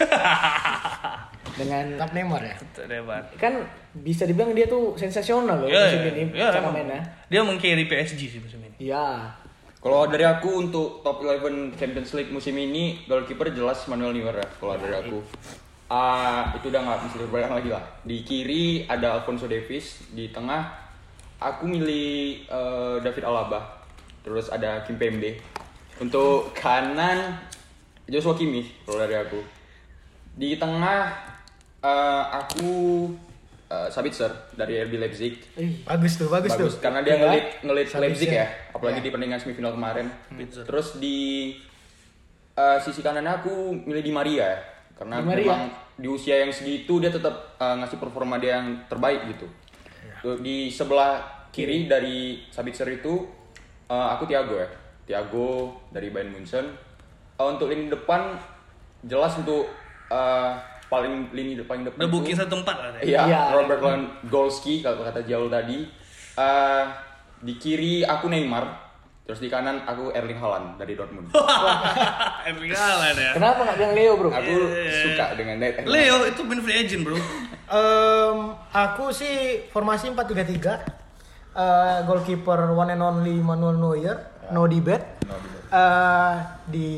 [1.55, 2.55] Dengan Tetap Neymar ya.
[2.83, 3.23] Debat.
[3.39, 3.63] kan
[3.95, 6.99] bisa dibilang dia tuh sensasional loh Ya, musim ya, ini ya, cara mainnya.
[7.31, 8.91] Dia meng-carry PSG sih musim ini.
[8.91, 9.31] Iya.
[9.79, 14.47] Kalau dari aku untuk top 11 Champions League musim ini goalkeeper jelas Manuel Neuer ya.
[14.59, 15.23] Kalau dari aku.
[15.87, 17.83] Ah, itu udah nggak bisa dibayang lagi lah.
[18.03, 20.84] Di kiri ada Alfonso Davies, di tengah
[21.37, 23.61] aku milih eh, David Alaba.
[24.21, 25.37] Terus ada Kim Pembe.
[25.95, 27.39] Untuk kanan
[28.05, 29.39] Joshua Kimmich kalau dari aku.
[30.35, 31.15] Di tengah
[31.79, 33.07] eh, aku
[33.65, 35.33] eh, Sabitzer dari RB Leipzig.
[35.83, 36.81] Bagus tuh, bagus, Bagus tuh.
[36.81, 37.19] karena dia Ya.
[37.23, 38.01] ngelit ngelit Sabitzer.
[38.03, 40.07] Leipzig ya, apalagi di pertandingan semifinal kemarin.
[40.65, 41.17] Terus di
[42.53, 44.59] eh, sisi kanan aku milih Di Maria ya.
[44.95, 45.43] Karena Di Maria.
[45.45, 45.63] memang
[45.95, 49.47] di usia yang segitu dia tetap eh, ngasih performa dia yang terbaik gitu.
[50.19, 53.25] Tuh, Di sebelah kiri dari Sabitzer itu
[53.85, 54.69] eh, aku Thiago ya.
[55.05, 55.47] Thiago
[55.89, 56.65] dari Bayern Munchen.
[57.35, 58.33] Eh, untuk lini depan
[59.01, 59.69] jelas untuk
[60.07, 60.51] eh,
[60.85, 62.89] paling lini depan depan Udah itu- booking satu tempat lah.
[62.93, 63.01] deh.
[63.07, 63.41] Iya, Iya.
[63.53, 65.85] Robert Lewandowski kalau kata Jaul tadi.
[66.35, 66.83] Eh,
[67.37, 68.84] di kiri aku Neymar,
[69.25, 71.33] terus di kanan aku Erling Haaland dari Dortmund.
[72.47, 73.31] Erling Haaland ya.
[73.33, 74.29] Kenapa nggak bilang Leo bro?
[74.29, 74.53] Aku
[75.01, 75.81] suka dengan Net.
[75.83, 77.17] Leo itu main free agent bro.
[77.65, 78.37] Em,
[78.69, 80.93] aku sih formasi 4-3-3.
[81.55, 84.17] Eh, goalkeeper one and only Manuel Neuer,
[84.51, 85.17] no debate.
[85.67, 86.33] Eh,
[86.67, 86.89] di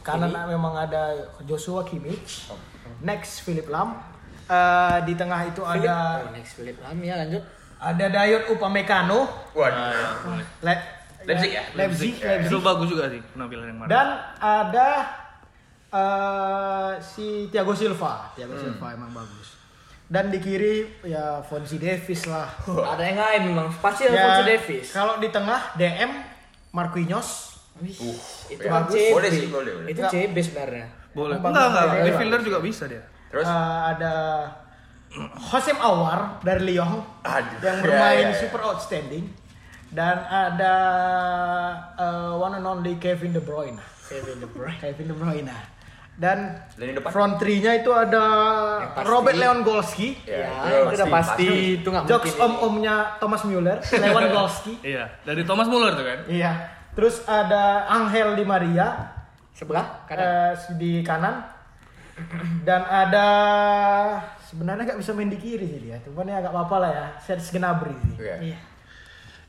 [0.00, 2.52] kanan memang ada Joshua Kimmich.
[3.00, 3.96] Next Philip Lam.
[4.44, 7.40] Eh, di tengah itu ada Oh, next Philip Lam ya lanjut.
[7.80, 9.24] ada Dayot Upamecano.
[9.56, 10.36] Waduh.
[10.60, 11.62] Le- Leipzig ya?
[11.72, 12.60] Leipzig, Itu Leipzig.
[12.60, 13.90] bagus juga sih penampilan yang kemarin.
[13.90, 14.06] Dan
[14.38, 14.88] ada
[15.90, 18.30] eh, si Thiago Silva.
[18.32, 18.62] Thiago Hmm.
[18.64, 19.58] Silva emang bagus.
[20.06, 22.46] Dan di kiri ya Fonzie Davis lah.
[22.66, 24.86] Ada yang lain memang pasti Ya, Alfonso Davis.
[24.90, 26.10] Kalau di tengah DM
[26.70, 27.58] Marquinhos.
[27.78, 27.94] Wih,
[28.46, 28.82] itu ya.
[28.82, 28.94] CB.
[29.10, 29.88] Boleh sih, boleh, boleh.
[29.88, 30.86] Itu CB sebenarnya.
[31.10, 31.36] Boleh.
[31.36, 31.84] Bagus, Enggak, enggak.
[31.86, 32.04] bagus.
[32.04, 33.02] Midfielder juga bisa dia.
[33.30, 34.14] Terus Eh, ada
[35.40, 37.58] Hosem Awar dari Lyon Aduh.
[37.58, 38.36] yang Ya, bermain ya, ya.
[38.36, 39.26] super outstanding.
[39.90, 40.74] Dan ada
[41.94, 43.78] eh, one and only Kevin De Bruyne.
[44.06, 44.78] Kevin De Bruyne.
[44.78, 45.56] Kevin De Bruyne.
[46.14, 47.10] Dan Lini depan?
[47.10, 48.24] front three-nya itu ada
[48.92, 49.08] pasti.
[49.08, 50.08] Robert Lewandowski.
[50.22, 52.44] Ya, itu itu udah pasti itu nggak Jokes mungkin.
[52.44, 54.72] om-omnya Thomas Muller, Lewandowski.
[54.84, 56.18] Iya, dari Thomas Muller tuh kan.
[56.28, 56.52] Iya.
[56.92, 59.16] Terus ada Angel Di Maria
[59.50, 60.20] Sebelah kanan.
[60.20, 61.40] eh, di kanan.
[62.60, 63.26] Dan ada
[64.44, 65.96] sebenarnya nggak bisa main di kiri sih dia.
[66.04, 67.06] Cuman ya nggak apa-apa lah ya.
[67.18, 68.16] Serge Gnabry sih.
[68.20, 68.36] Iya.
[68.44, 68.58] Iya.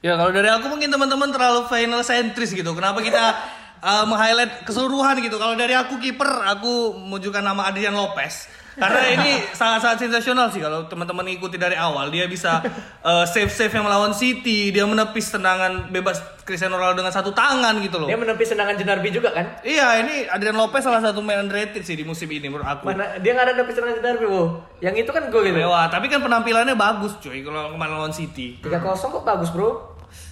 [0.01, 2.73] Ya kalau dari aku mungkin teman-teman terlalu final sentris gitu.
[2.73, 3.37] Kenapa kita
[3.81, 5.37] uh, meng-highlight keseluruhan gitu.
[5.41, 8.49] Kalau dari aku kiper, aku menunjukkan nama Adrian Lopez.
[8.71, 12.07] Karena ini sangat-sangat sensasional sih kalau teman-teman ikuti dari awal.
[12.07, 12.63] Dia bisa
[13.03, 17.99] uh, save-save yang melawan City, dia menepis tendangan bebas Cristiano Ronaldo dengan satu tangan gitu
[17.99, 18.07] loh.
[18.07, 19.59] Dia menepis tendangan Jenarbi juga kan?
[19.61, 22.87] Iya, ini Adrian Lopez salah satu main underrated sih di musim ini menurut aku.
[22.87, 24.43] Mana dia nggak ada menepis tendangan Jenarbi, Bu.
[24.79, 25.59] Yang itu kan gol itu.
[25.59, 28.55] Lewat, tapi kan penampilannya bagus cuy kalau kemarin lawan City.
[28.63, 29.90] 3-0 kok bagus, Bro.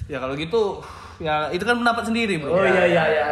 [0.09, 0.81] Ya kalau gitu,
[1.21, 2.55] ya itu kan pendapat sendiri bro.
[2.55, 3.25] Oh iya iya iya.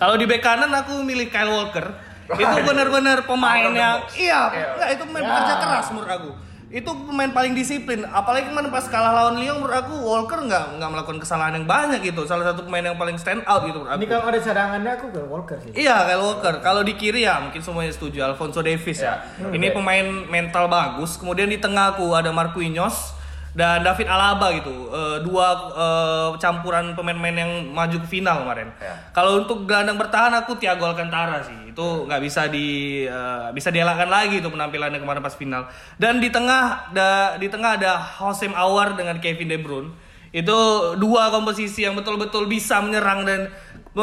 [0.00, 2.14] Kalau di bek kanan aku milih Kyle Walker.
[2.24, 6.30] itu benar-benar pemain yang iya, enggak, itu pemain pekerja keras menurut aku.
[6.74, 8.02] Itu pemain paling disiplin.
[8.02, 12.02] Apalagi kemarin pas kalah lawan Lyon menurut aku Walker nggak nggak melakukan kesalahan yang banyak
[12.02, 12.26] gitu.
[12.26, 14.10] Salah satu pemain yang paling stand out gitu menurut Ini aku.
[14.10, 15.70] kalau ada cadangannya aku ke Walker sih.
[15.86, 16.54] Iya, Kyle Walker.
[16.66, 19.22] Kalau di kiri ya mungkin semuanya setuju Alfonso Davis ya.
[19.38, 21.14] Ini pemain mental bagus.
[21.14, 23.13] Kemudian di tengah aku ada Marquinhos
[23.54, 24.90] dan David Alaba gitu.
[24.90, 28.68] Eh, dua eh, campuran pemain-pemain yang maju ke final kemarin.
[28.82, 28.94] Ya.
[29.14, 31.70] Kalau untuk gelandang bertahan aku Thiago Alcantara sih.
[31.70, 35.70] Itu nggak bisa di eh, bisa dielakkan lagi itu penampilannya kemarin pas final.
[35.96, 39.90] Dan di tengah da, di tengah ada Hosem Awar dengan Kevin De Bruyne.
[40.34, 43.54] Itu dua komposisi yang betul-betul bisa menyerang dan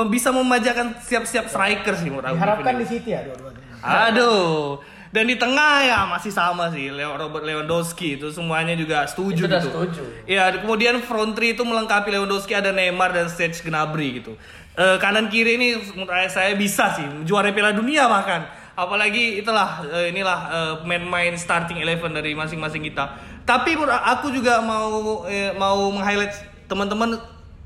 [0.08, 2.40] bisa memajakan siap-siap striker sih menurut aku.
[2.40, 3.60] Diharapkan di City ya dua-duanya.
[3.84, 4.80] Aduh.
[5.12, 9.52] Dan di tengah ya masih sama sih Leo Robert Lewandowski itu semuanya juga setuju Itu
[9.52, 9.68] gitu.
[9.68, 10.02] setuju.
[10.24, 14.40] Iya, kemudian front three itu melengkapi Lewandowski ada Neymar dan Serge Gnabry gitu.
[14.80, 18.48] Eh, kanan kiri ini menurut saya bisa sih juara Piala Dunia bahkan.
[18.72, 23.12] Apalagi itulah eh, inilah eh, pemain-pemain starting eleven dari masing-masing kita.
[23.44, 26.32] Tapi aku juga mau eh, mau meng-highlight
[26.72, 27.20] teman-teman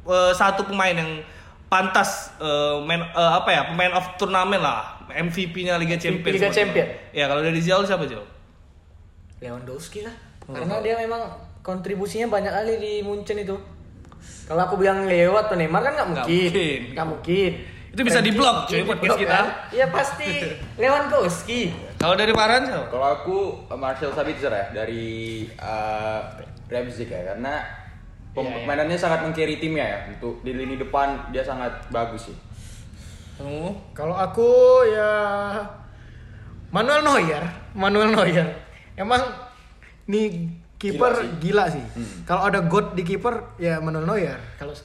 [0.10, 1.22] eh, satu pemain yang
[1.76, 6.36] pantas eh, main eh, apa ya pemain of turnamen lah MVP-nya Liga Champions.
[6.40, 6.88] Liga Champion.
[7.12, 8.24] Ya kalau dari Jaul siapa Jaul?
[9.44, 10.16] Lewandowski lah.
[10.48, 11.22] Karena dia memang
[11.60, 13.56] kontribusinya banyak kali di Munchen itu.
[14.48, 16.50] Kalau aku bilang Leo atau Neymar kan nggak Nggak mungkin.
[16.50, 16.80] mungkin.
[16.96, 17.52] Nggak mungkin.
[17.96, 19.32] Itu bisa Frankie di-block, cuy, podcast kita.
[19.32, 19.46] kan?
[19.72, 20.30] Iya pasti
[20.82, 21.62] Lewandowski.
[21.96, 22.64] Kalau dari Paran?
[22.92, 23.38] Kalau aku
[23.72, 26.20] uh, Marcel Sabitzer ya dari uh,
[26.68, 27.62] Leipzig ya karena
[28.36, 32.38] permainannya sangat mengcarry timnya ya untuk di lini depan dia sangat bagus sih.
[33.40, 33.96] Kamu?
[33.96, 35.12] Kalau aku ya
[36.76, 38.48] Manuel Neuer, Manuel Neuer.
[39.00, 39.24] Emang
[40.12, 41.84] nih kiper gila sih.
[42.28, 44.40] Kalau ada god di kiper ya Manuel Neuer.
[44.60, 44.76] Kalau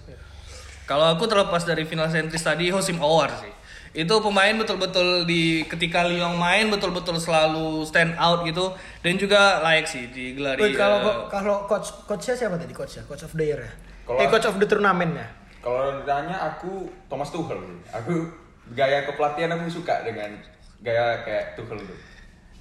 [0.86, 3.59] Kalau aku terlepas dari final sentris tadi Hosim Awar sih.
[3.92, 8.70] Itu pemain betul-betul di ketika Lyon main betul-betul selalu stand out gitu
[9.03, 10.62] dan juga layak sih digelari.
[10.62, 13.03] Wih, kalau eh, kalau coach coachnya siapa tadi coachnya?
[13.03, 13.72] Coach of the year ya?
[14.05, 15.26] Kalau- eh coach of the turnamen ya?
[15.59, 17.59] Kalau ditanya aku Thomas Tuchel.
[17.92, 18.31] Aku
[18.70, 20.38] gaya kepelatihan aku suka dengan
[20.79, 21.94] gaya kayak Tuchel itu.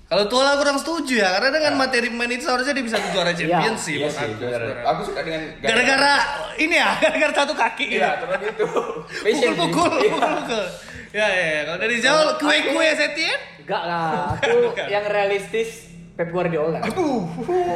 [0.10, 3.30] kalau Tuala aku kurang setuju ya karena dengan materi pemain itu seharusnya dia bisa juara
[3.30, 4.42] Champions sih Iya sih, aku.
[4.84, 6.14] Aku suka dengan Gara-gara
[6.58, 8.02] ini ya, gara-gara satu kaki gitu.
[8.02, 8.66] Iya, terus itu.
[9.38, 10.10] Pukul-pukul, Iya.
[10.10, 10.64] pukul-pukul.
[11.10, 11.62] Ya, ya, ya.
[11.66, 13.40] Kalau dari jauh kue-kue Setien?
[13.66, 14.34] Enggak lah.
[14.38, 16.84] Aku yang realistis Pep Guardiola.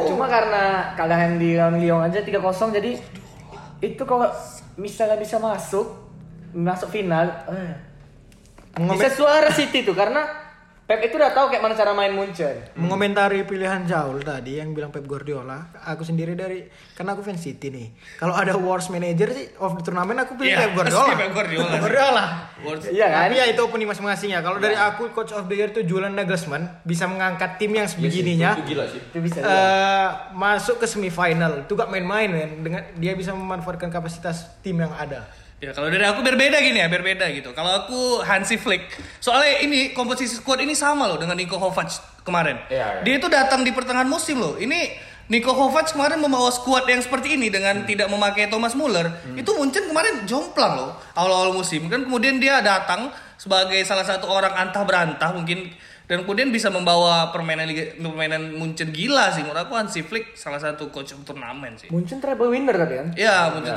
[0.05, 2.91] Cuma karena kalahan di lawan Lyon aja 3-0 jadi
[3.83, 4.27] itu kalau
[4.79, 5.91] misalnya bisa masuk
[6.53, 7.75] masuk final eh.
[8.79, 10.42] bisa suara City tuh karena
[10.93, 14.93] Pep itu udah tahu kayak mana cara main Munchen Mengomentari pilihan Jaul tadi yang bilang
[14.93, 17.89] Pep Guardiola, aku sendiri dari karena aku fans City nih.
[18.21, 21.13] Kalau ada worst manager sih of the tournament aku pilih Iya, Pep Guardiola.
[21.17, 21.73] Pep Guardiola.
[21.81, 22.25] Guardiola.
[22.93, 24.45] Iya kan Tapi ya itu opini masing-masing ya.
[24.45, 28.53] Kalau dari aku coach of the year itu Julian Nagelsmann bisa mengangkat tim yang sebegininya.
[28.61, 29.01] Itu gila sih.
[29.01, 32.29] itu bisa eh, masuk ke semifinal itu gak main-main
[32.61, 35.25] dengan dia bisa memanfaatkan kapasitas tim yang ada
[35.63, 37.55] Ya kalau dari aku berbeda gini ya, berbeda gitu.
[37.55, 38.83] Kalau aku Hansi Flick,
[39.23, 41.87] soalnya ini komposisi squad ini sama loh dengan Niko Kovac
[42.27, 42.59] kemarin.
[42.67, 43.01] Iya, iya.
[43.07, 44.59] Dia itu datang di pertengahan musim loh.
[44.59, 44.91] Ini
[45.31, 49.07] Niko Kovac kemarin membawa squad yang seperti ini dengan tidak memakai Thomas Muller.
[49.39, 51.87] Itu Munchen kemarin jomplang loh awal-awal musim.
[51.87, 53.07] Kan kemudian dia datang
[53.39, 55.71] sebagai salah satu orang antah berantah mungkin
[56.03, 59.39] dan kemudian bisa membawa permainan Liga, permainan Munchen gila sih.
[59.39, 61.87] Menurut aku Hansi Flick salah satu coach turnamen sih.
[61.87, 63.07] Munchen treble winner tadi kan?
[63.15, 63.73] Ya, Munchen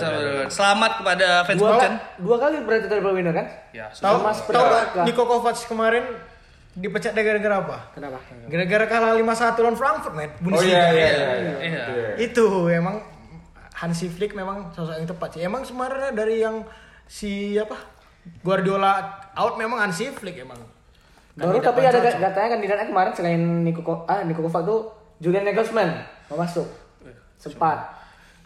[0.50, 1.92] selamat kepada fans dua, Munchen.
[2.18, 3.46] dua kali berarti treble winner kan?
[3.70, 5.04] Ya, tahu seperti tahu.
[5.06, 6.04] Niko Kovac kemarin
[6.76, 7.78] dipecat gara-gara apa?
[7.96, 8.18] Kenapa?
[8.52, 10.28] Gara-gara kalah 5-1 lawan Frankfurt men.
[10.28, 10.76] Oh Bundesliga.
[10.76, 11.08] iya iya.
[11.08, 11.54] Iya.
[11.62, 12.08] Iya.
[12.20, 13.00] itu emang
[13.76, 15.40] Hansi Flick memang sosok yang tepat sih.
[15.44, 16.64] Emang sebenarnya dari yang
[17.08, 17.76] si apa
[18.42, 20.58] Guardiola out memang Hansi Flick emang
[21.36, 24.88] baru tapi ada katanya kandidatnya kemarin selain Niko Ko- ah Niko Kovac tuh
[25.20, 25.92] Julian Nagelsmann
[26.32, 26.64] mau masuk
[27.36, 27.96] sempat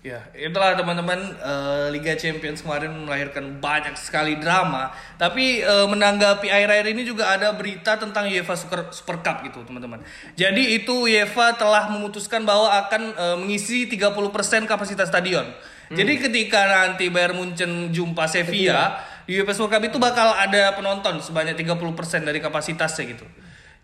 [0.00, 4.88] Ya, itulah teman-teman eh, Liga Champions kemarin melahirkan banyak sekali drama.
[5.20, 10.00] Tapi eh, menanggapi akhir-akhir ini juga ada berita tentang UEFA Super, Super Cup gitu, teman-teman.
[10.40, 15.44] Jadi itu UEFA telah memutuskan bahwa akan eh, mengisi 30% kapasitas stadion.
[15.92, 21.22] Jadi ketika nanti Bayern Munchen jumpa Sevilla, di UEFA Super Cup itu bakal ada penonton
[21.22, 23.22] sebanyak 30% dari kapasitasnya gitu.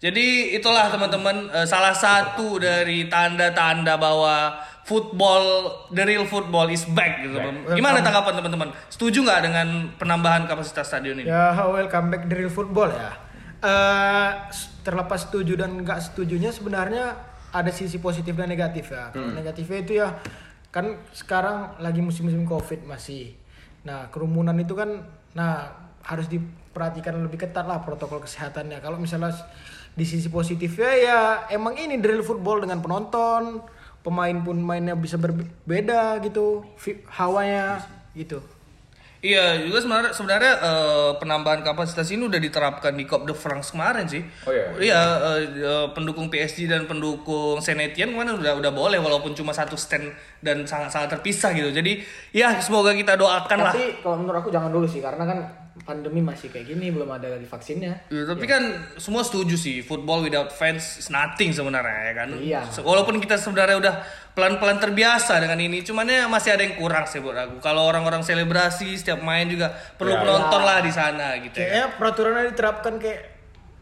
[0.03, 7.23] Jadi itulah teman-teman eh, salah satu dari tanda-tanda bahwa football the real football is back
[7.23, 7.39] gitu.
[7.79, 8.69] Gimana tanggapan teman-teman?
[8.91, 11.31] Setuju nggak dengan penambahan kapasitas stadion ini?
[11.31, 13.15] Ya, welcome back the real football ya.
[13.63, 14.31] Eh,
[14.83, 17.15] terlepas setuju dan nggak setujunya sebenarnya
[17.55, 19.15] ada sisi positif dan negatif ya.
[19.15, 20.11] Kalau negatifnya itu ya
[20.75, 23.46] kan sekarang lagi musim-musim covid masih.
[23.87, 25.07] Nah kerumunan itu kan,
[25.39, 25.71] nah
[26.03, 28.83] harus diperhatikan lebih ketat lah protokol kesehatannya.
[28.83, 29.31] Kalau misalnya
[29.95, 31.21] di sisi positifnya ya
[31.55, 33.63] emang ini real football dengan penonton,
[34.03, 36.67] pemain pun mainnya bisa berbeda gitu,
[37.15, 38.43] hawanya gitu.
[39.25, 44.05] Iya, juga sebenarnya sebenarnya eh, penambahan kapasitas ini udah diterapkan di Coupe de France kemarin
[44.05, 44.23] sih.
[44.45, 44.67] Oh iya?
[44.77, 45.01] Iya,
[45.35, 49.75] eh, eh, pendukung PSG dan pendukung Saint Etienne kemarin udah udah boleh walaupun cuma satu
[49.75, 50.13] stand
[50.45, 51.73] dan sangat-sangat terpisah gitu.
[51.73, 52.05] Jadi
[52.37, 53.73] ya semoga kita doakan lah.
[53.73, 55.39] tapi kalau menurut aku jangan dulu sih karena kan
[55.85, 58.63] pandemi masih kayak gini belum ada lagi vaksinnya Ya, tapi kan
[58.97, 62.29] semua setuju sih football without fans is nothing sebenarnya ya kan.
[62.37, 62.61] Iya.
[62.81, 63.95] Walaupun kita sebenarnya udah
[64.37, 67.57] pelan-pelan terbiasa dengan ini, cuman ya masih ada yang kurang sih buat aku.
[67.59, 70.21] Kalau orang-orang selebrasi setiap main juga perlu Ya.
[70.21, 71.65] penonton lah di sana gitu ya.
[71.65, 73.21] Kayaknya peraturannya diterapkan kayak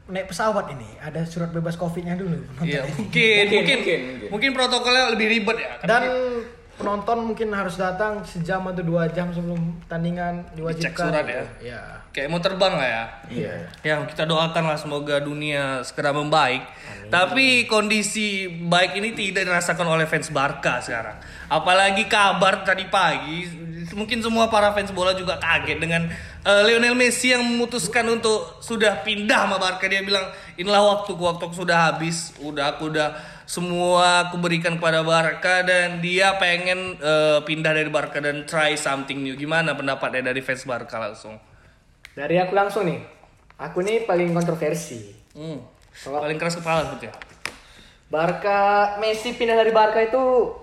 [0.06, 0.86] naik pesawat ini.
[0.96, 2.38] Ada surat bebas covidnya dulu.
[2.60, 4.50] Iya, mungkin, Mungkin, mungkin, mungkin, mungkin, mungkin.
[4.54, 5.70] protokolnya lebih ribet ya.
[5.76, 6.02] karena Dan
[6.74, 11.10] penonton mungkin harus datang sejam atau dua jam sebelum tandingan diwajibkan.
[11.10, 11.44] surat ya.
[11.58, 11.82] Ya.
[12.14, 13.04] Kayak mau terbang lah ya.
[13.26, 13.54] Iya.
[13.82, 16.62] Ya kita doakan lah semoga dunia segera membaik.
[17.10, 21.18] Tapi kondisi baik ini tidak dirasakan oleh fans Barca sekarang.
[21.50, 23.50] Apalagi kabar tadi pagi,
[23.98, 26.06] mungkin semua para fans bola juga kaget dengan
[26.46, 29.90] eh, Lionel Messi yang memutuskan untuk sudah pindah sama Barca.
[29.90, 35.66] Dia bilang inilah waktuku, waktuku sudah habis, udah aku udah semua aku berikan kepada Barca
[35.66, 39.34] dan dia pengen eh, pindah dari Barca dan try something new.
[39.34, 41.53] Gimana pendapatnya dari fans Barca langsung?
[42.14, 42.98] Dari aku langsung nih.
[43.54, 45.14] Aku nih paling kontroversi.
[45.34, 45.58] Hmm.
[45.94, 47.14] Kalau- Paling keras kepala sebetulnya.
[48.06, 48.58] Barca
[48.98, 50.54] Messi pindah dari Barca itu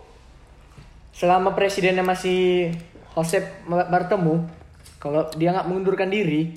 [1.11, 2.71] selama presidennya masih
[3.11, 4.47] Josep Bartemu
[4.97, 6.55] kalau dia nggak mengundurkan diri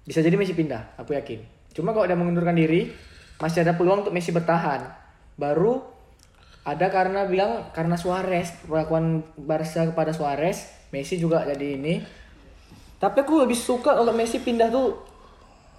[0.00, 1.44] bisa jadi Messi pindah aku yakin.
[1.70, 2.88] Cuma kalau dia mengundurkan diri
[3.36, 4.84] masih ada peluang untuk Messi bertahan.
[5.36, 5.84] Baru
[6.60, 12.00] ada karena bilang karena Suarez perlakuan Barca kepada Suarez Messi juga jadi ini
[13.00, 15.00] tapi aku lebih suka kalau Messi pindah tuh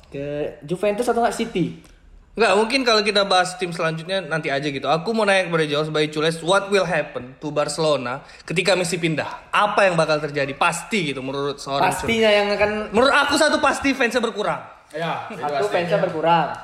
[0.09, 1.91] ke Juventus atau nggak City
[2.31, 4.87] Enggak, mungkin kalau kita bahas tim selanjutnya nanti aja gitu.
[4.87, 9.51] Aku mau nanya kepada Jawa sebagai Cules, what will happen to Barcelona ketika Messi pindah?
[9.51, 10.55] Apa yang bakal terjadi?
[10.55, 12.07] Pasti gitu menurut seorang Cules.
[12.07, 14.63] pastinya yang akan Menurut aku satu pasti fansnya berkurang.
[14.95, 16.55] Ya, Satu fansnya berkurang.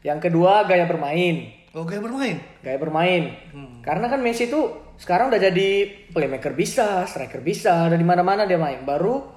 [0.00, 1.52] Yang kedua gaya bermain.
[1.76, 2.40] Oh, gaya bermain.
[2.64, 3.36] Gaya bermain.
[3.84, 8.56] Karena kan Messi itu sekarang udah jadi playmaker bisa, striker bisa, udah di mana-mana dia
[8.56, 8.80] main.
[8.80, 9.35] Baru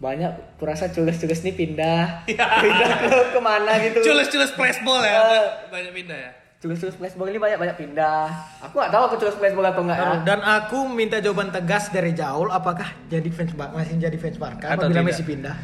[0.00, 2.24] banyak kurasa cules-cules nih pindah.
[2.64, 4.00] pindah ke ke mana gitu.
[4.02, 5.44] Cules-cules flashball ya, Eh.
[5.68, 6.32] banyak pindah ya.
[6.58, 8.28] Culus-culus flashball ini banyak-banyak pindah.
[8.60, 10.12] Aku nggak tahu aku culus flashball atau enggak ya.
[10.22, 14.68] Dan aku minta jawaban tegas dari Jaul apakah jadi fans Bar- masih jadi fans Barca
[14.68, 15.08] Atau apabila tidak.
[15.08, 15.56] Messi pindah?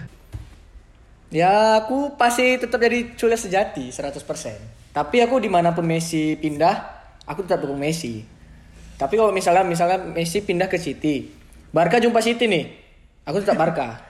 [1.29, 4.57] Ya aku pasti tetap jadi culus sejati 100%.
[4.90, 6.77] Tapi aku di mana pun Messi pindah,
[7.25, 8.25] aku tetap dukung Messi.
[8.96, 11.29] Tapi kalau misalnya misalnya Messi pindah ke City,
[11.68, 12.64] Barca jumpa City nih,
[13.26, 14.00] aku tetap Barca.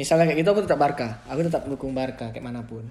[0.00, 1.20] misalnya kayak gitu aku tetap Barca.
[1.28, 2.82] Aku tetap dukung Barca kayak mana pun.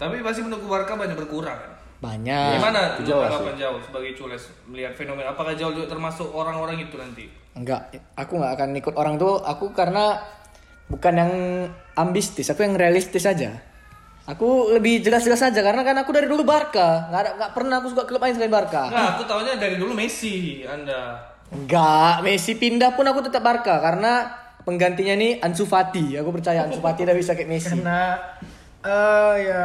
[0.00, 1.72] Tapi pasti pendukung Barca banyak berkurang kan.
[1.98, 2.62] Banyak.
[2.62, 5.34] Gimana tanggapan jauh sebagai Cules melihat fenomena?
[5.34, 7.26] Apakah jauh juga termasuk orang-orang itu nanti?
[7.58, 9.42] Enggak, aku nggak akan ikut orang tuh.
[9.42, 10.22] Aku karena
[10.86, 11.32] bukan yang
[11.98, 13.50] ambistis, aku yang realistis aja.
[14.28, 17.86] Aku lebih jelas-jelas aja karena kan aku dari dulu Barca, nggak ada nggak pernah aku
[17.96, 18.92] suka klub lain selain Barca.
[18.92, 21.16] Nah, aku tahunya dari dulu Messi Anda.
[21.48, 24.28] Enggak, Messi pindah pun aku tetap Barca karena
[24.68, 26.12] penggantinya nih Ansu Fati.
[26.14, 27.72] Aku percaya Ansu Fati udah bisa kayak Messi.
[27.72, 28.20] Karena
[28.84, 29.64] eh ya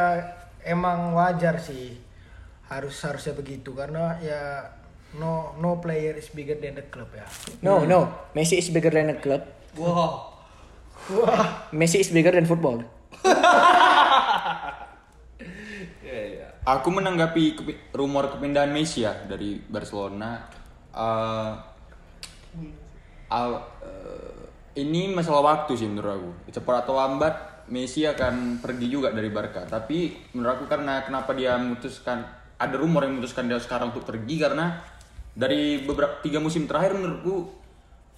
[0.64, 2.00] emang wajar sih
[2.64, 4.64] harus harusnya begitu karena ya
[5.14, 7.28] no no player is bigger than the club ya.
[7.60, 9.44] No, no, Messi is bigger than a club.
[9.76, 10.32] Wow.
[11.12, 12.80] Wah, Messi is bigger than football.
[16.00, 16.48] Iya, iya.
[16.64, 20.48] Aku menanggapi kepi- rumor kepindahan Messi ya dari Barcelona.
[20.90, 21.52] eh,
[23.28, 24.33] al- eh,
[24.74, 26.30] ini masalah waktu sih menurut aku.
[26.50, 27.34] Cepat atau lambat
[27.64, 29.64] Messi akan pergi juga dari Barca.
[29.64, 32.20] Tapi menurut aku karena kenapa dia memutuskan
[32.54, 34.78] ada rumor yang memutuskan dia sekarang untuk pergi karena
[35.32, 37.48] dari beberapa tiga musim terakhir menurutku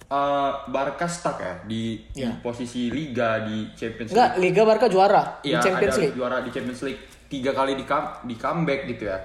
[0.03, 2.35] eh, Barca stuck ya di, di Ya.
[2.37, 4.19] posisi Liga di Champions League.
[4.19, 6.15] Enggak, Liga Barca juara di Iya, Champions ada League.
[6.15, 9.17] juara di Champions League tiga kali di, come- di comeback gitu ya.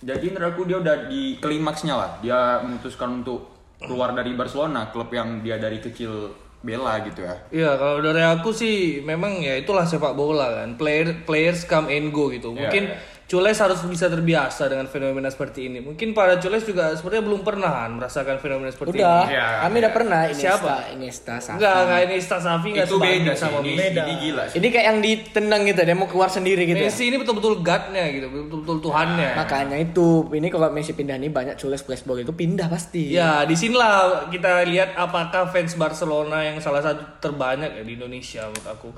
[0.00, 2.10] Jadi menurut aku dia udah di klimaksnya lah.
[2.18, 7.34] Dia memutuskan untuk keluar dari Barcelona, klub yang dia dari kecil bela gitu ya.
[7.48, 10.76] Iya, kalau dari aku sih memang ya itulah sepak bola kan.
[10.76, 12.52] Player players come and go gitu.
[12.52, 12.96] Iya, Mungkin iya.
[13.30, 15.78] Cules harus bisa terbiasa dengan fenomena seperti ini.
[15.78, 19.38] Mungkin para Cules juga sebenarnya belum pernah kan merasakan fenomena seperti Udah, ini.
[19.38, 20.74] Iya, kami udah pernah Iniesta, Siapa?
[20.98, 21.54] Iniesta, Xavi.
[21.54, 24.00] Enggak, enggak ini Safi enggak itu beda sama Ini, Messi.
[24.02, 24.56] ini gila sih.
[24.58, 26.74] Ini kayak yang ditendang gitu, dia mau keluar sendiri gitu.
[26.82, 26.90] ya.
[26.90, 29.30] Messi ini betul-betul God-nya gitu, betul-betul Tuhannya.
[29.38, 33.14] Makanya itu, ini kalau Messi pindah nih banyak cules flashball itu pindah pasti.
[33.14, 38.42] Ya, di sinilah kita lihat apakah fans Barcelona yang salah satu terbanyak ya di Indonesia
[38.50, 38.88] menurut aku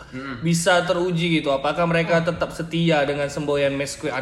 [0.40, 1.52] bisa teruji gitu.
[1.52, 3.76] Apakah mereka tetap setia dengan semboyan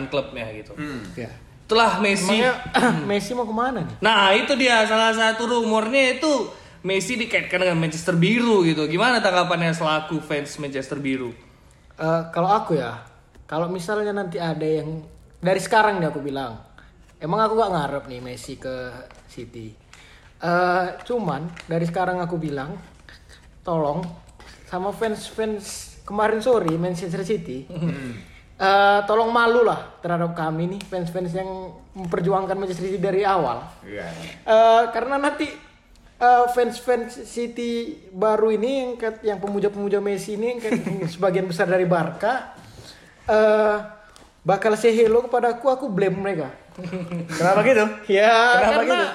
[0.09, 0.73] Clubnya gitu.
[1.19, 1.29] Ya.
[1.67, 2.35] Itulah Messi.
[2.35, 2.53] emangnya
[3.11, 3.97] Messi mau ke mana nih?
[4.03, 8.89] Nah, itu dia salah satu rumornya itu Messi dikaitkan dengan Manchester Biru gitu.
[8.89, 11.31] Gimana tanggapannya selaku fans Manchester Biru?
[12.01, 13.05] Eh, kalau aku ya,
[13.45, 15.05] kalau misalnya nanti ada yang
[15.39, 16.57] dari sekarang nih aku bilang,
[17.21, 18.91] emang aku gak ngarep nih Messi ke
[19.29, 19.71] City.
[20.41, 22.81] Eh, cuman dari sekarang aku bilang,
[23.61, 24.01] tolong
[24.67, 27.69] sama fans-fans kemarin sore Manchester City,
[28.61, 33.65] eh, tolong malu lah terhadap kami nih fans-fans yang memperjuangkan Manchester City dari awal.
[33.83, 34.07] Iya.
[34.45, 35.49] Eh, karena nanti
[36.21, 38.91] eh, fans-fans City baru ini yang
[39.25, 42.53] yang pemuja-pemuja Messi ini yang sebagian besar dari Barca
[43.31, 43.77] eh
[44.41, 46.49] bakal say hello kepadaku aku blame mereka.
[47.39, 47.85] Kenapa gitu?
[48.09, 49.09] Ya Kenapa karena gitu?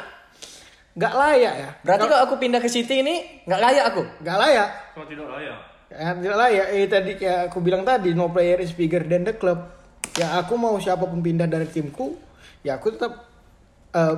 [0.96, 1.70] nggak layak ya.
[1.84, 4.04] Berarti kalau aku pindah ke City ini nggak layak aku.
[4.24, 4.70] Nggak layak.
[4.96, 5.75] Kalau tidak layak.
[5.96, 6.68] Ya, tidak layak.
[6.76, 9.72] Eh tadi kayak aku bilang tadi no player is bigger than the club.
[10.20, 12.16] Ya aku mau siapa pun pindah dari timku,
[12.64, 13.28] ya aku tetap
[13.96, 14.16] eh,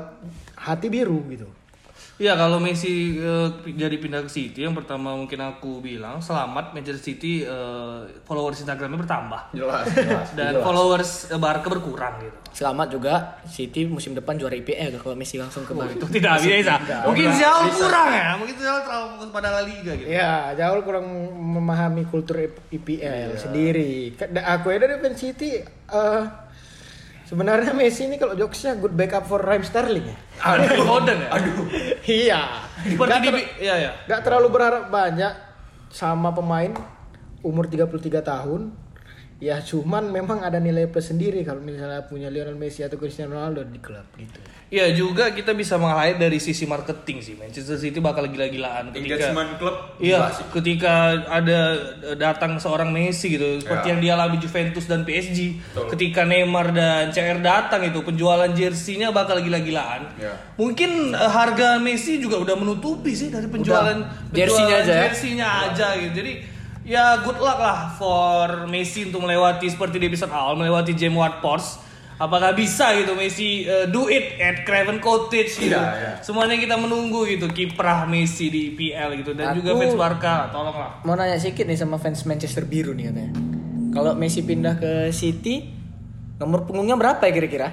[0.58, 1.50] hati biru gitu.
[2.18, 6.98] Ya kalau Messi eh, jadi pindah ke City yang pertama mungkin aku bilang selamat Manchester
[7.04, 10.28] City eh, followers Instagramnya bertambah Jelas, jelas.
[10.34, 12.34] dan followers eh, Barca berkurang gitu.
[12.52, 13.14] Selamat juga
[13.46, 15.94] City musim depan juara IPL kalau Messi langsung ke Barca.
[15.94, 16.82] Itu tidak bisa.
[17.06, 20.10] Mungkin jauh kurang ya, mungkin jauh terlalu fokus pada La Liga gitu.
[20.10, 24.18] Ya, jauh kurang memahami kultur IPL sendiri.
[24.18, 26.22] Ka- da- Aku ya dari fans City eh,
[27.28, 30.18] sebenarnya Messi ini kalau jokesnya good backup for Raheem Sterling ya.
[30.48, 31.30] Aduh, Foden ya.
[31.36, 31.56] Aduh.
[32.08, 32.42] Iya.
[32.88, 33.92] Seperti Gak, di ter- ya ya.
[34.08, 35.34] gak terlalu berharap banyak
[35.92, 36.72] sama pemain
[37.44, 38.72] umur 33 tahun.
[39.38, 43.62] Ya cuman memang ada nilai plus sendiri kalau misalnya punya Lionel Messi atau Cristiano Ronaldo
[43.70, 44.42] di klub gitu.
[44.68, 47.40] Ya juga kita bisa meng-highlight dari sisi marketing sih.
[47.40, 50.94] Manchester City bakal gila-gilaan ketika Engagement klub Iya, ketika
[51.24, 51.60] ada
[52.04, 53.92] eh, datang seorang Messi gitu, seperti Ya.
[53.96, 55.56] yang dialami Juventus dan PSG.
[55.88, 60.12] Ketika Neymar dan CR datang itu, penjualan jersinya bakal gila-gilaan.
[60.20, 60.36] Ya.
[60.60, 63.96] Mungkin eh, harga Messi juga udah menutupi sih dari penjualan
[64.36, 65.04] Jersinya penjualan aja ya?
[65.08, 66.12] jersinya aja gitu.
[66.12, 66.34] Jadi
[66.84, 71.40] ya good luck lah for Messi untuk melewati seperti di episode awal melewati James Ward
[71.40, 71.87] Porsche.
[72.18, 75.70] Apakah bisa gitu Messi eh, do it at Craven Cottage gitu.
[75.70, 76.12] Iya, iya.
[76.18, 81.02] Semuanya kita menunggu gitu kiprah Messi di IPL gitu dan juga Aku- fans Barca tolonglah.
[81.02, 83.32] Mau nanya sedikit nih sama fans Manchester Biru nih katanya.
[83.90, 85.70] Kalau Messi pindah ke City,
[86.36, 87.70] nomor punggungnya berapa ya kira-kira?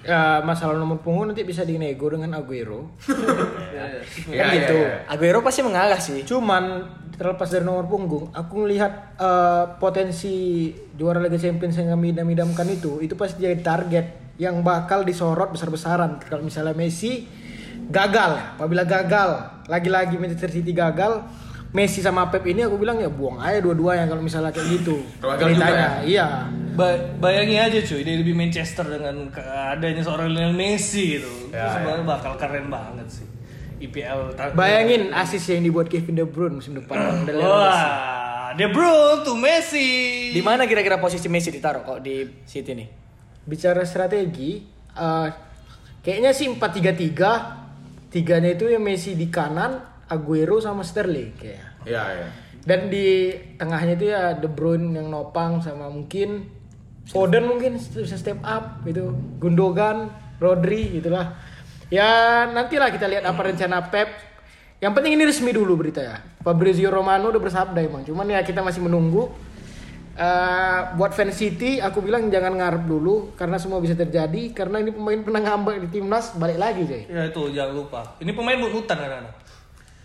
[0.00, 2.94] Ya masalah nomor punggung nanti bisa dinego dengan Aguero.
[3.68, 4.74] Iya, Kan iya, gitu.
[4.76, 4.94] iya.
[5.06, 6.22] Aguero pasti mengalah sih.
[6.22, 6.82] Cuman
[7.18, 10.34] terlepas dari nomor punggung, aku ngelihat eh, potensi
[10.94, 14.06] juara Liga Champions yang kami idam-idamkan itu, itu pasti jadi target
[14.38, 16.22] yang bakal disorot besar-besaran.
[16.22, 17.26] Kalau misalnya Messi
[17.90, 18.44] gagal, ya.
[18.54, 19.30] apabila gagal,
[19.66, 21.26] lagi-lagi Manchester City gagal,
[21.68, 25.04] Messi sama Pep ini aku bilang ya buang aja dua-duanya kalau misalnya kayak gitu.
[25.20, 26.26] Gagal juga Ceritanya, Iya.
[26.72, 31.50] Ba- bayangin aja cuy dari di Manchester dengan keadaannya seorang Lionel Messi gitu.
[31.50, 33.26] itu sebenarnya bakal keren banget sih.
[33.78, 37.24] IPL Bayangin asis yang dibuat Kevin De Bruyne musim depan.
[37.38, 39.88] Wah, De Bruyne tuh Messi.
[40.34, 42.88] Di mana kira-kira posisi Messi ditaruh kok di City nih?
[43.48, 44.60] bicara strategi
[44.92, 45.28] eh,
[46.04, 52.28] kayaknya sih 4-3-3 tiganya itu ya Messi di kanan Aguero sama Sterling kayak Iya, iya.
[52.68, 56.44] dan di tengahnya itu ya De Bruyne yang nopang sama mungkin
[57.08, 61.32] Foden mungkin bisa step up gitu Gundogan Rodri gitulah
[61.88, 64.08] ya nantilah kita lihat apa rencana Pep.
[64.78, 66.22] Yang penting ini resmi dulu berita ya.
[66.38, 69.26] Fabrizio Romano udah bersabda emang cuman ya kita masih menunggu.
[70.18, 74.90] Eh, buat fans City aku bilang jangan ngarep dulu karena semua bisa terjadi karena ini
[74.90, 78.02] pemain pernah ngambek di timnas balik lagi coy Ya itu jangan lupa.
[78.18, 79.34] Ini pemain bunutan kan anak.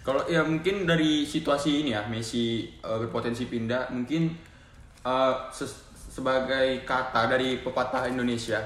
[0.06, 4.38] Kalau ya mungkin dari situasi ini ya Messi eh, berpotensi pindah mungkin
[5.02, 5.82] eh, ses-
[6.14, 8.62] sebagai kata dari pepatah Indonesia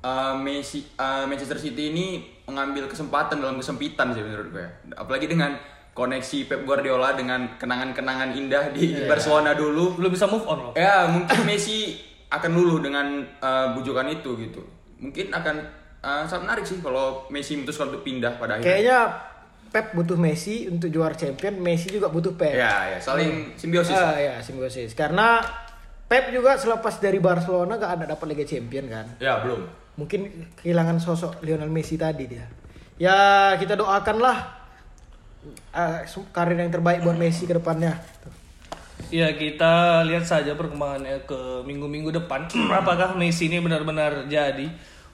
[0.00, 2.06] eh, Messi eh, Manchester City ini
[2.48, 4.66] mengambil kesempatan dalam kesempitan sih menurut gue.
[4.92, 5.52] Apalagi dengan
[5.92, 9.94] koneksi Pep Guardiola dengan kenangan-kenangan indah di Barcelona dulu.
[9.94, 10.72] Belum bisa move on loh.
[10.72, 14.64] Ya mungkin Messi akan luluh dengan eh, bujukan itu gitu.
[14.98, 15.56] Mungkin akan
[16.00, 18.66] eh, sangat menarik sih kalau Messi memutuskan untuk pindah pada akhirnya.
[18.66, 18.98] kayaknya
[19.68, 23.92] Pep butuh Messi untuk juara champion Messi juga butuh Pep Ya, ya saling simbiosis.
[23.92, 25.44] ah, ya simbiosis karena
[26.08, 29.68] Pep juga selepas dari Barcelona gak ada dapat Liga Champion kan Ya belum.
[29.98, 32.46] Mungkin kehilangan sosok Lionel Messi tadi dia
[32.96, 34.56] ya kita doakanlah
[35.74, 37.98] eh, karir yang terbaik buat Messi ke depannya
[39.08, 42.44] Ya kita lihat saja perkembangannya ke minggu-minggu depan.
[42.82, 44.68] Apakah Messi ini benar-benar jadi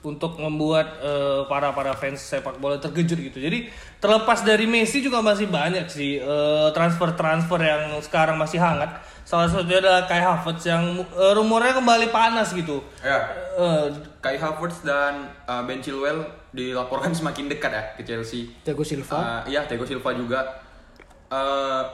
[0.05, 3.39] untuk membuat eh, para para fans sepak bola terkejut gitu.
[3.41, 9.01] Jadi terlepas dari Messi juga masih banyak sih eh, transfer-transfer yang sekarang masih hangat.
[9.25, 12.83] Salah satunya adalah Kai Havertz yang eh, rumornya kembali panas gitu.
[13.01, 13.17] Ya.
[13.57, 13.87] Eh,
[14.25, 18.49] Kai Havertz dan uh, Ben Chilwell dilaporkan semakin dekat ya ke Chelsea.
[18.65, 20.41] Thiago Silva Uh, iya, Thiago Silva juga.
[21.29, 21.85] Uh,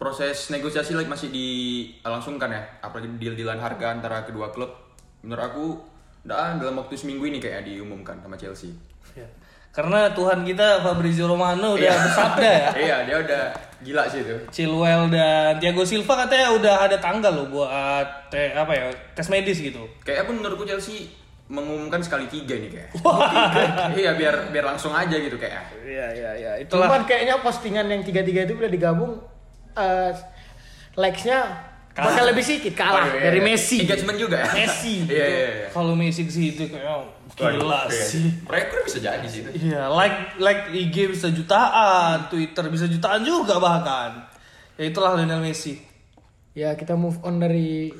[0.00, 4.72] proses negosiasi lagi masih dilangsungkan ya, apalagi deal-dealan harga antara kedua klub.
[5.20, 5.66] Menurut aku,
[6.24, 8.72] dah dalam waktu seminggu ini kayak diumumkan sama Chelsea.
[9.12, 9.28] ya.
[9.70, 11.94] Karena Tuhan kita Fabrizio Romano udah Iya.
[12.00, 12.68] bersabda ya.
[12.88, 13.42] iya, dia udah
[13.84, 14.36] gila sih itu.
[14.50, 19.60] Chilwell dan Thiago Silva katanya udah ada tanggal loh buat te, apa ya tes medis
[19.60, 19.84] gitu.
[20.00, 21.06] Kayak aku menurutku Chelsea
[21.50, 22.88] mengumumkan sekali tiga nih kayak.
[23.98, 25.82] iya, biar biar langsung aja gitu kayak.
[25.82, 26.86] Iya iya iya itulah.
[26.86, 29.18] Cuman kayaknya postingan yang tiga-tiga itu udah digabung
[29.74, 30.14] eh
[30.94, 32.06] likes-nya Kalah.
[32.06, 33.48] bakal lebih sedikit kalah Waduh, iya, dari iya.
[33.50, 33.76] Messi.
[33.82, 34.50] Engagement juga ya.
[34.54, 34.94] Messi.
[35.10, 35.68] Iya, iya, iya.
[35.74, 38.06] Kalau Messi ke situ kayak oh, gila Waduh, iya.
[38.06, 38.26] sih.
[38.46, 39.50] Rekor bisa jadi sih itu.
[39.74, 44.22] Iya, like like IG bisa jutaan, Twitter bisa jutaan juga bahkan.
[44.78, 45.82] Ya itulah Lionel Messi.
[46.54, 47.90] Ya kita move on dari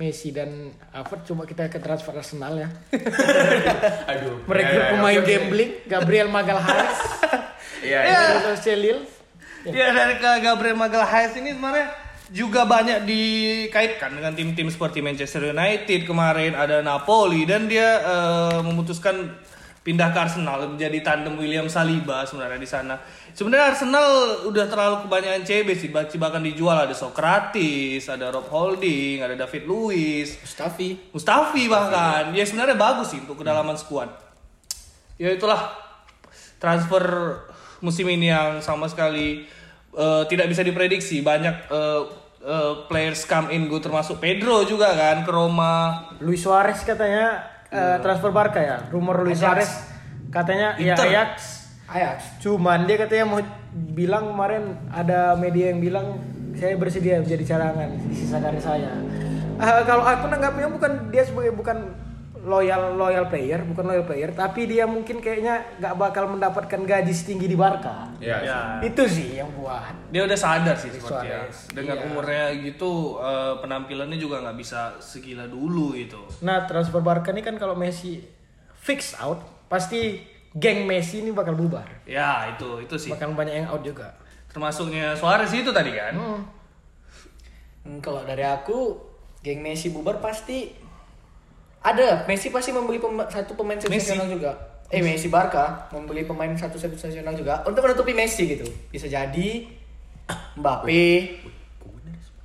[0.00, 2.68] Messi dan Havertz coba kita ke transfer Arsenal ya.
[4.10, 4.40] Aduh.
[4.48, 5.28] Merekrut Iya, iya, pemain oke.
[5.28, 6.96] gambling Gabriel Magalhaes
[7.84, 8.16] Iya, Iya.
[8.16, 8.40] iya.
[8.40, 8.98] dari Celil.
[9.62, 11.92] Ya dari ke Gabriel Magalhaes ini sebenarnya
[12.32, 19.36] juga banyak dikaitkan dengan tim-tim seperti Manchester United kemarin ada Napoli dan dia eh, memutuskan
[19.80, 22.96] pindah ke Arsenal menjadi tandem William Saliba sebenarnya di sana.
[23.30, 24.08] Sebenarnya Arsenal
[24.50, 29.64] udah terlalu kebanyakan CB sih, bahkan bahkan dijual ada Socrates, ada Rob Holding, ada David
[29.64, 31.10] Luiz, Mustafi.
[31.14, 32.34] Mustafi bahkan.
[32.34, 34.10] Ya sebenarnya bagus sih untuk kedalaman skuad.
[35.20, 35.72] Ya itulah
[36.60, 37.04] transfer
[37.80, 39.44] musim ini yang sama sekali
[39.94, 41.20] eh, tidak bisa diprediksi.
[41.20, 42.02] Banyak eh,
[42.44, 46.08] eh, players come in go termasuk Pedro juga kan ke Roma.
[46.24, 48.78] Luis Suarez katanya eh, transfer Barca ya.
[48.88, 49.68] Rumor Luis Suarez
[50.32, 51.06] katanya ya Inter.
[51.10, 51.59] Ajax.
[51.90, 52.38] Ajax.
[52.38, 53.40] Cuman dia katanya mau
[53.90, 56.06] bilang kemarin ada media yang bilang
[56.54, 58.92] saya bersedia menjadi cadangan di sisa karir saya.
[59.56, 61.90] Eh, kalau aku nanggapnya bukan dia sebagai bukan
[62.40, 67.44] loyal loyal player, bukan loyal player, tapi dia mungkin kayaknya nggak bakal mendapatkan gaji setinggi
[67.44, 68.08] di Barca.
[68.16, 68.36] Iya.
[68.40, 69.92] Ya, Itu sih yang buat.
[70.08, 71.44] dia udah sadar sih sepertinya.
[71.44, 71.68] Suarez.
[71.68, 72.04] Dengan Iya.
[72.08, 76.16] umurnya gitu eh, penampilannya juga nggak bisa segila dulu itu.
[76.40, 78.24] Nah transfer Barca ini kan kalau Messi
[78.80, 81.86] fix out, pasti geng Messi ini bakal bubar.
[82.02, 83.10] Ya itu itu sih.
[83.10, 84.10] Bakal banyak yang out juga.
[84.48, 86.14] Termasuknya Suarez itu tadi kan.
[87.80, 88.98] Hmm, kalau dari aku,
[89.40, 90.74] geng Messi bubar pasti
[91.80, 93.88] ada Messi pasti membeli pema- satu pemain Messi?
[93.88, 94.52] sensasional juga.
[94.90, 98.66] Eh Messi Barca membeli pemain satu sensasional juga untuk menutupi Messi gitu.
[98.90, 99.70] Bisa jadi
[100.58, 101.38] Mbappe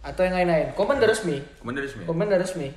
[0.02, 0.78] atau yang lain-lain.
[0.78, 1.42] Komen udah resmi.
[1.58, 2.04] Kemudian resmi.
[2.06, 2.70] Komen udah resmi.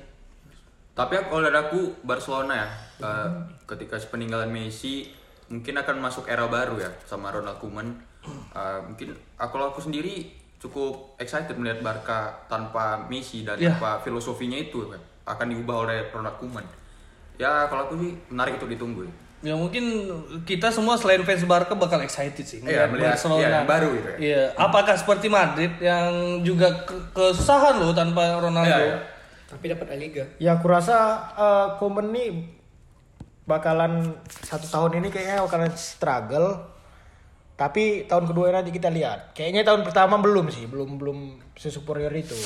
[0.99, 2.67] Tapi kalau dari aku Barcelona ya,
[2.99, 3.29] eh,
[3.65, 5.07] ketika peninggalan Messi
[5.47, 7.87] mungkin akan masuk era baru ya sama Ronald Koeman.
[8.51, 10.27] Eh, mungkin aku kalau aku sendiri
[10.59, 13.71] cukup excited melihat Barca tanpa Messi dan Ya.
[13.71, 16.67] tanpa filosofinya itu ya, akan diubah oleh Ronald Koeman.
[17.39, 19.07] Ya kalau aku sih menarik untuk ditunggu.
[19.39, 20.11] Ya mungkin
[20.43, 24.17] kita semua selain fans Barca bakal excited sih Iya, melihat- iya, yang baru gitu ya.
[24.19, 26.11] Iya, apakah seperti Madrid yang
[26.43, 28.67] juga ke- kesusahan loh tanpa Ronaldo?
[28.67, 28.97] Iya, iya.
[29.49, 30.23] Tapi dapat Liga.
[30.37, 30.97] Ya aku rasa
[31.33, 32.29] eh, Komen nih
[33.49, 34.13] bakalan
[34.45, 36.77] satu tahun ini kayaknya bakalan struggle.
[37.57, 39.35] Tapi tahun kedua nanti kita lihat.
[39.35, 41.17] Kayaknya tahun pertama belum sih, belum belum
[41.59, 42.37] sesuperior itu.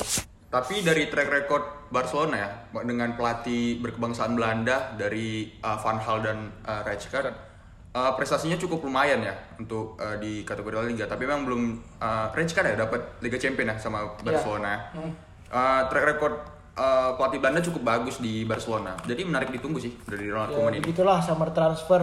[0.50, 2.50] Tapi dari track record Barcelona ya
[2.82, 7.54] dengan pelatih berkebangsaan Belanda dari uh, Van Hal dan uh, Rijkaard
[7.94, 11.06] uh, prestasinya cukup lumayan ya untuk uh, di kategori La Liga.
[11.06, 11.62] Tapi memang belum
[12.02, 14.90] uh, Rijkaard ya dapat Liga Champion ya sama Barcelona.
[15.50, 18.94] Uh, track record uh, pelatih Belanda cukup bagus di Barcelona.
[19.02, 20.80] Jadi menarik ditunggu sih dari Ronald Ya, Koeman ini.
[20.82, 22.02] begitulah summer transfer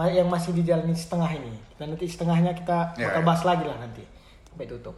[0.00, 1.52] yang masih dijalani setengah ini.
[1.76, 3.26] Dan nanti setengahnya kita Ya, bakal ya.
[3.26, 4.02] bahas lagi lah nanti
[4.48, 4.96] sampai tutup.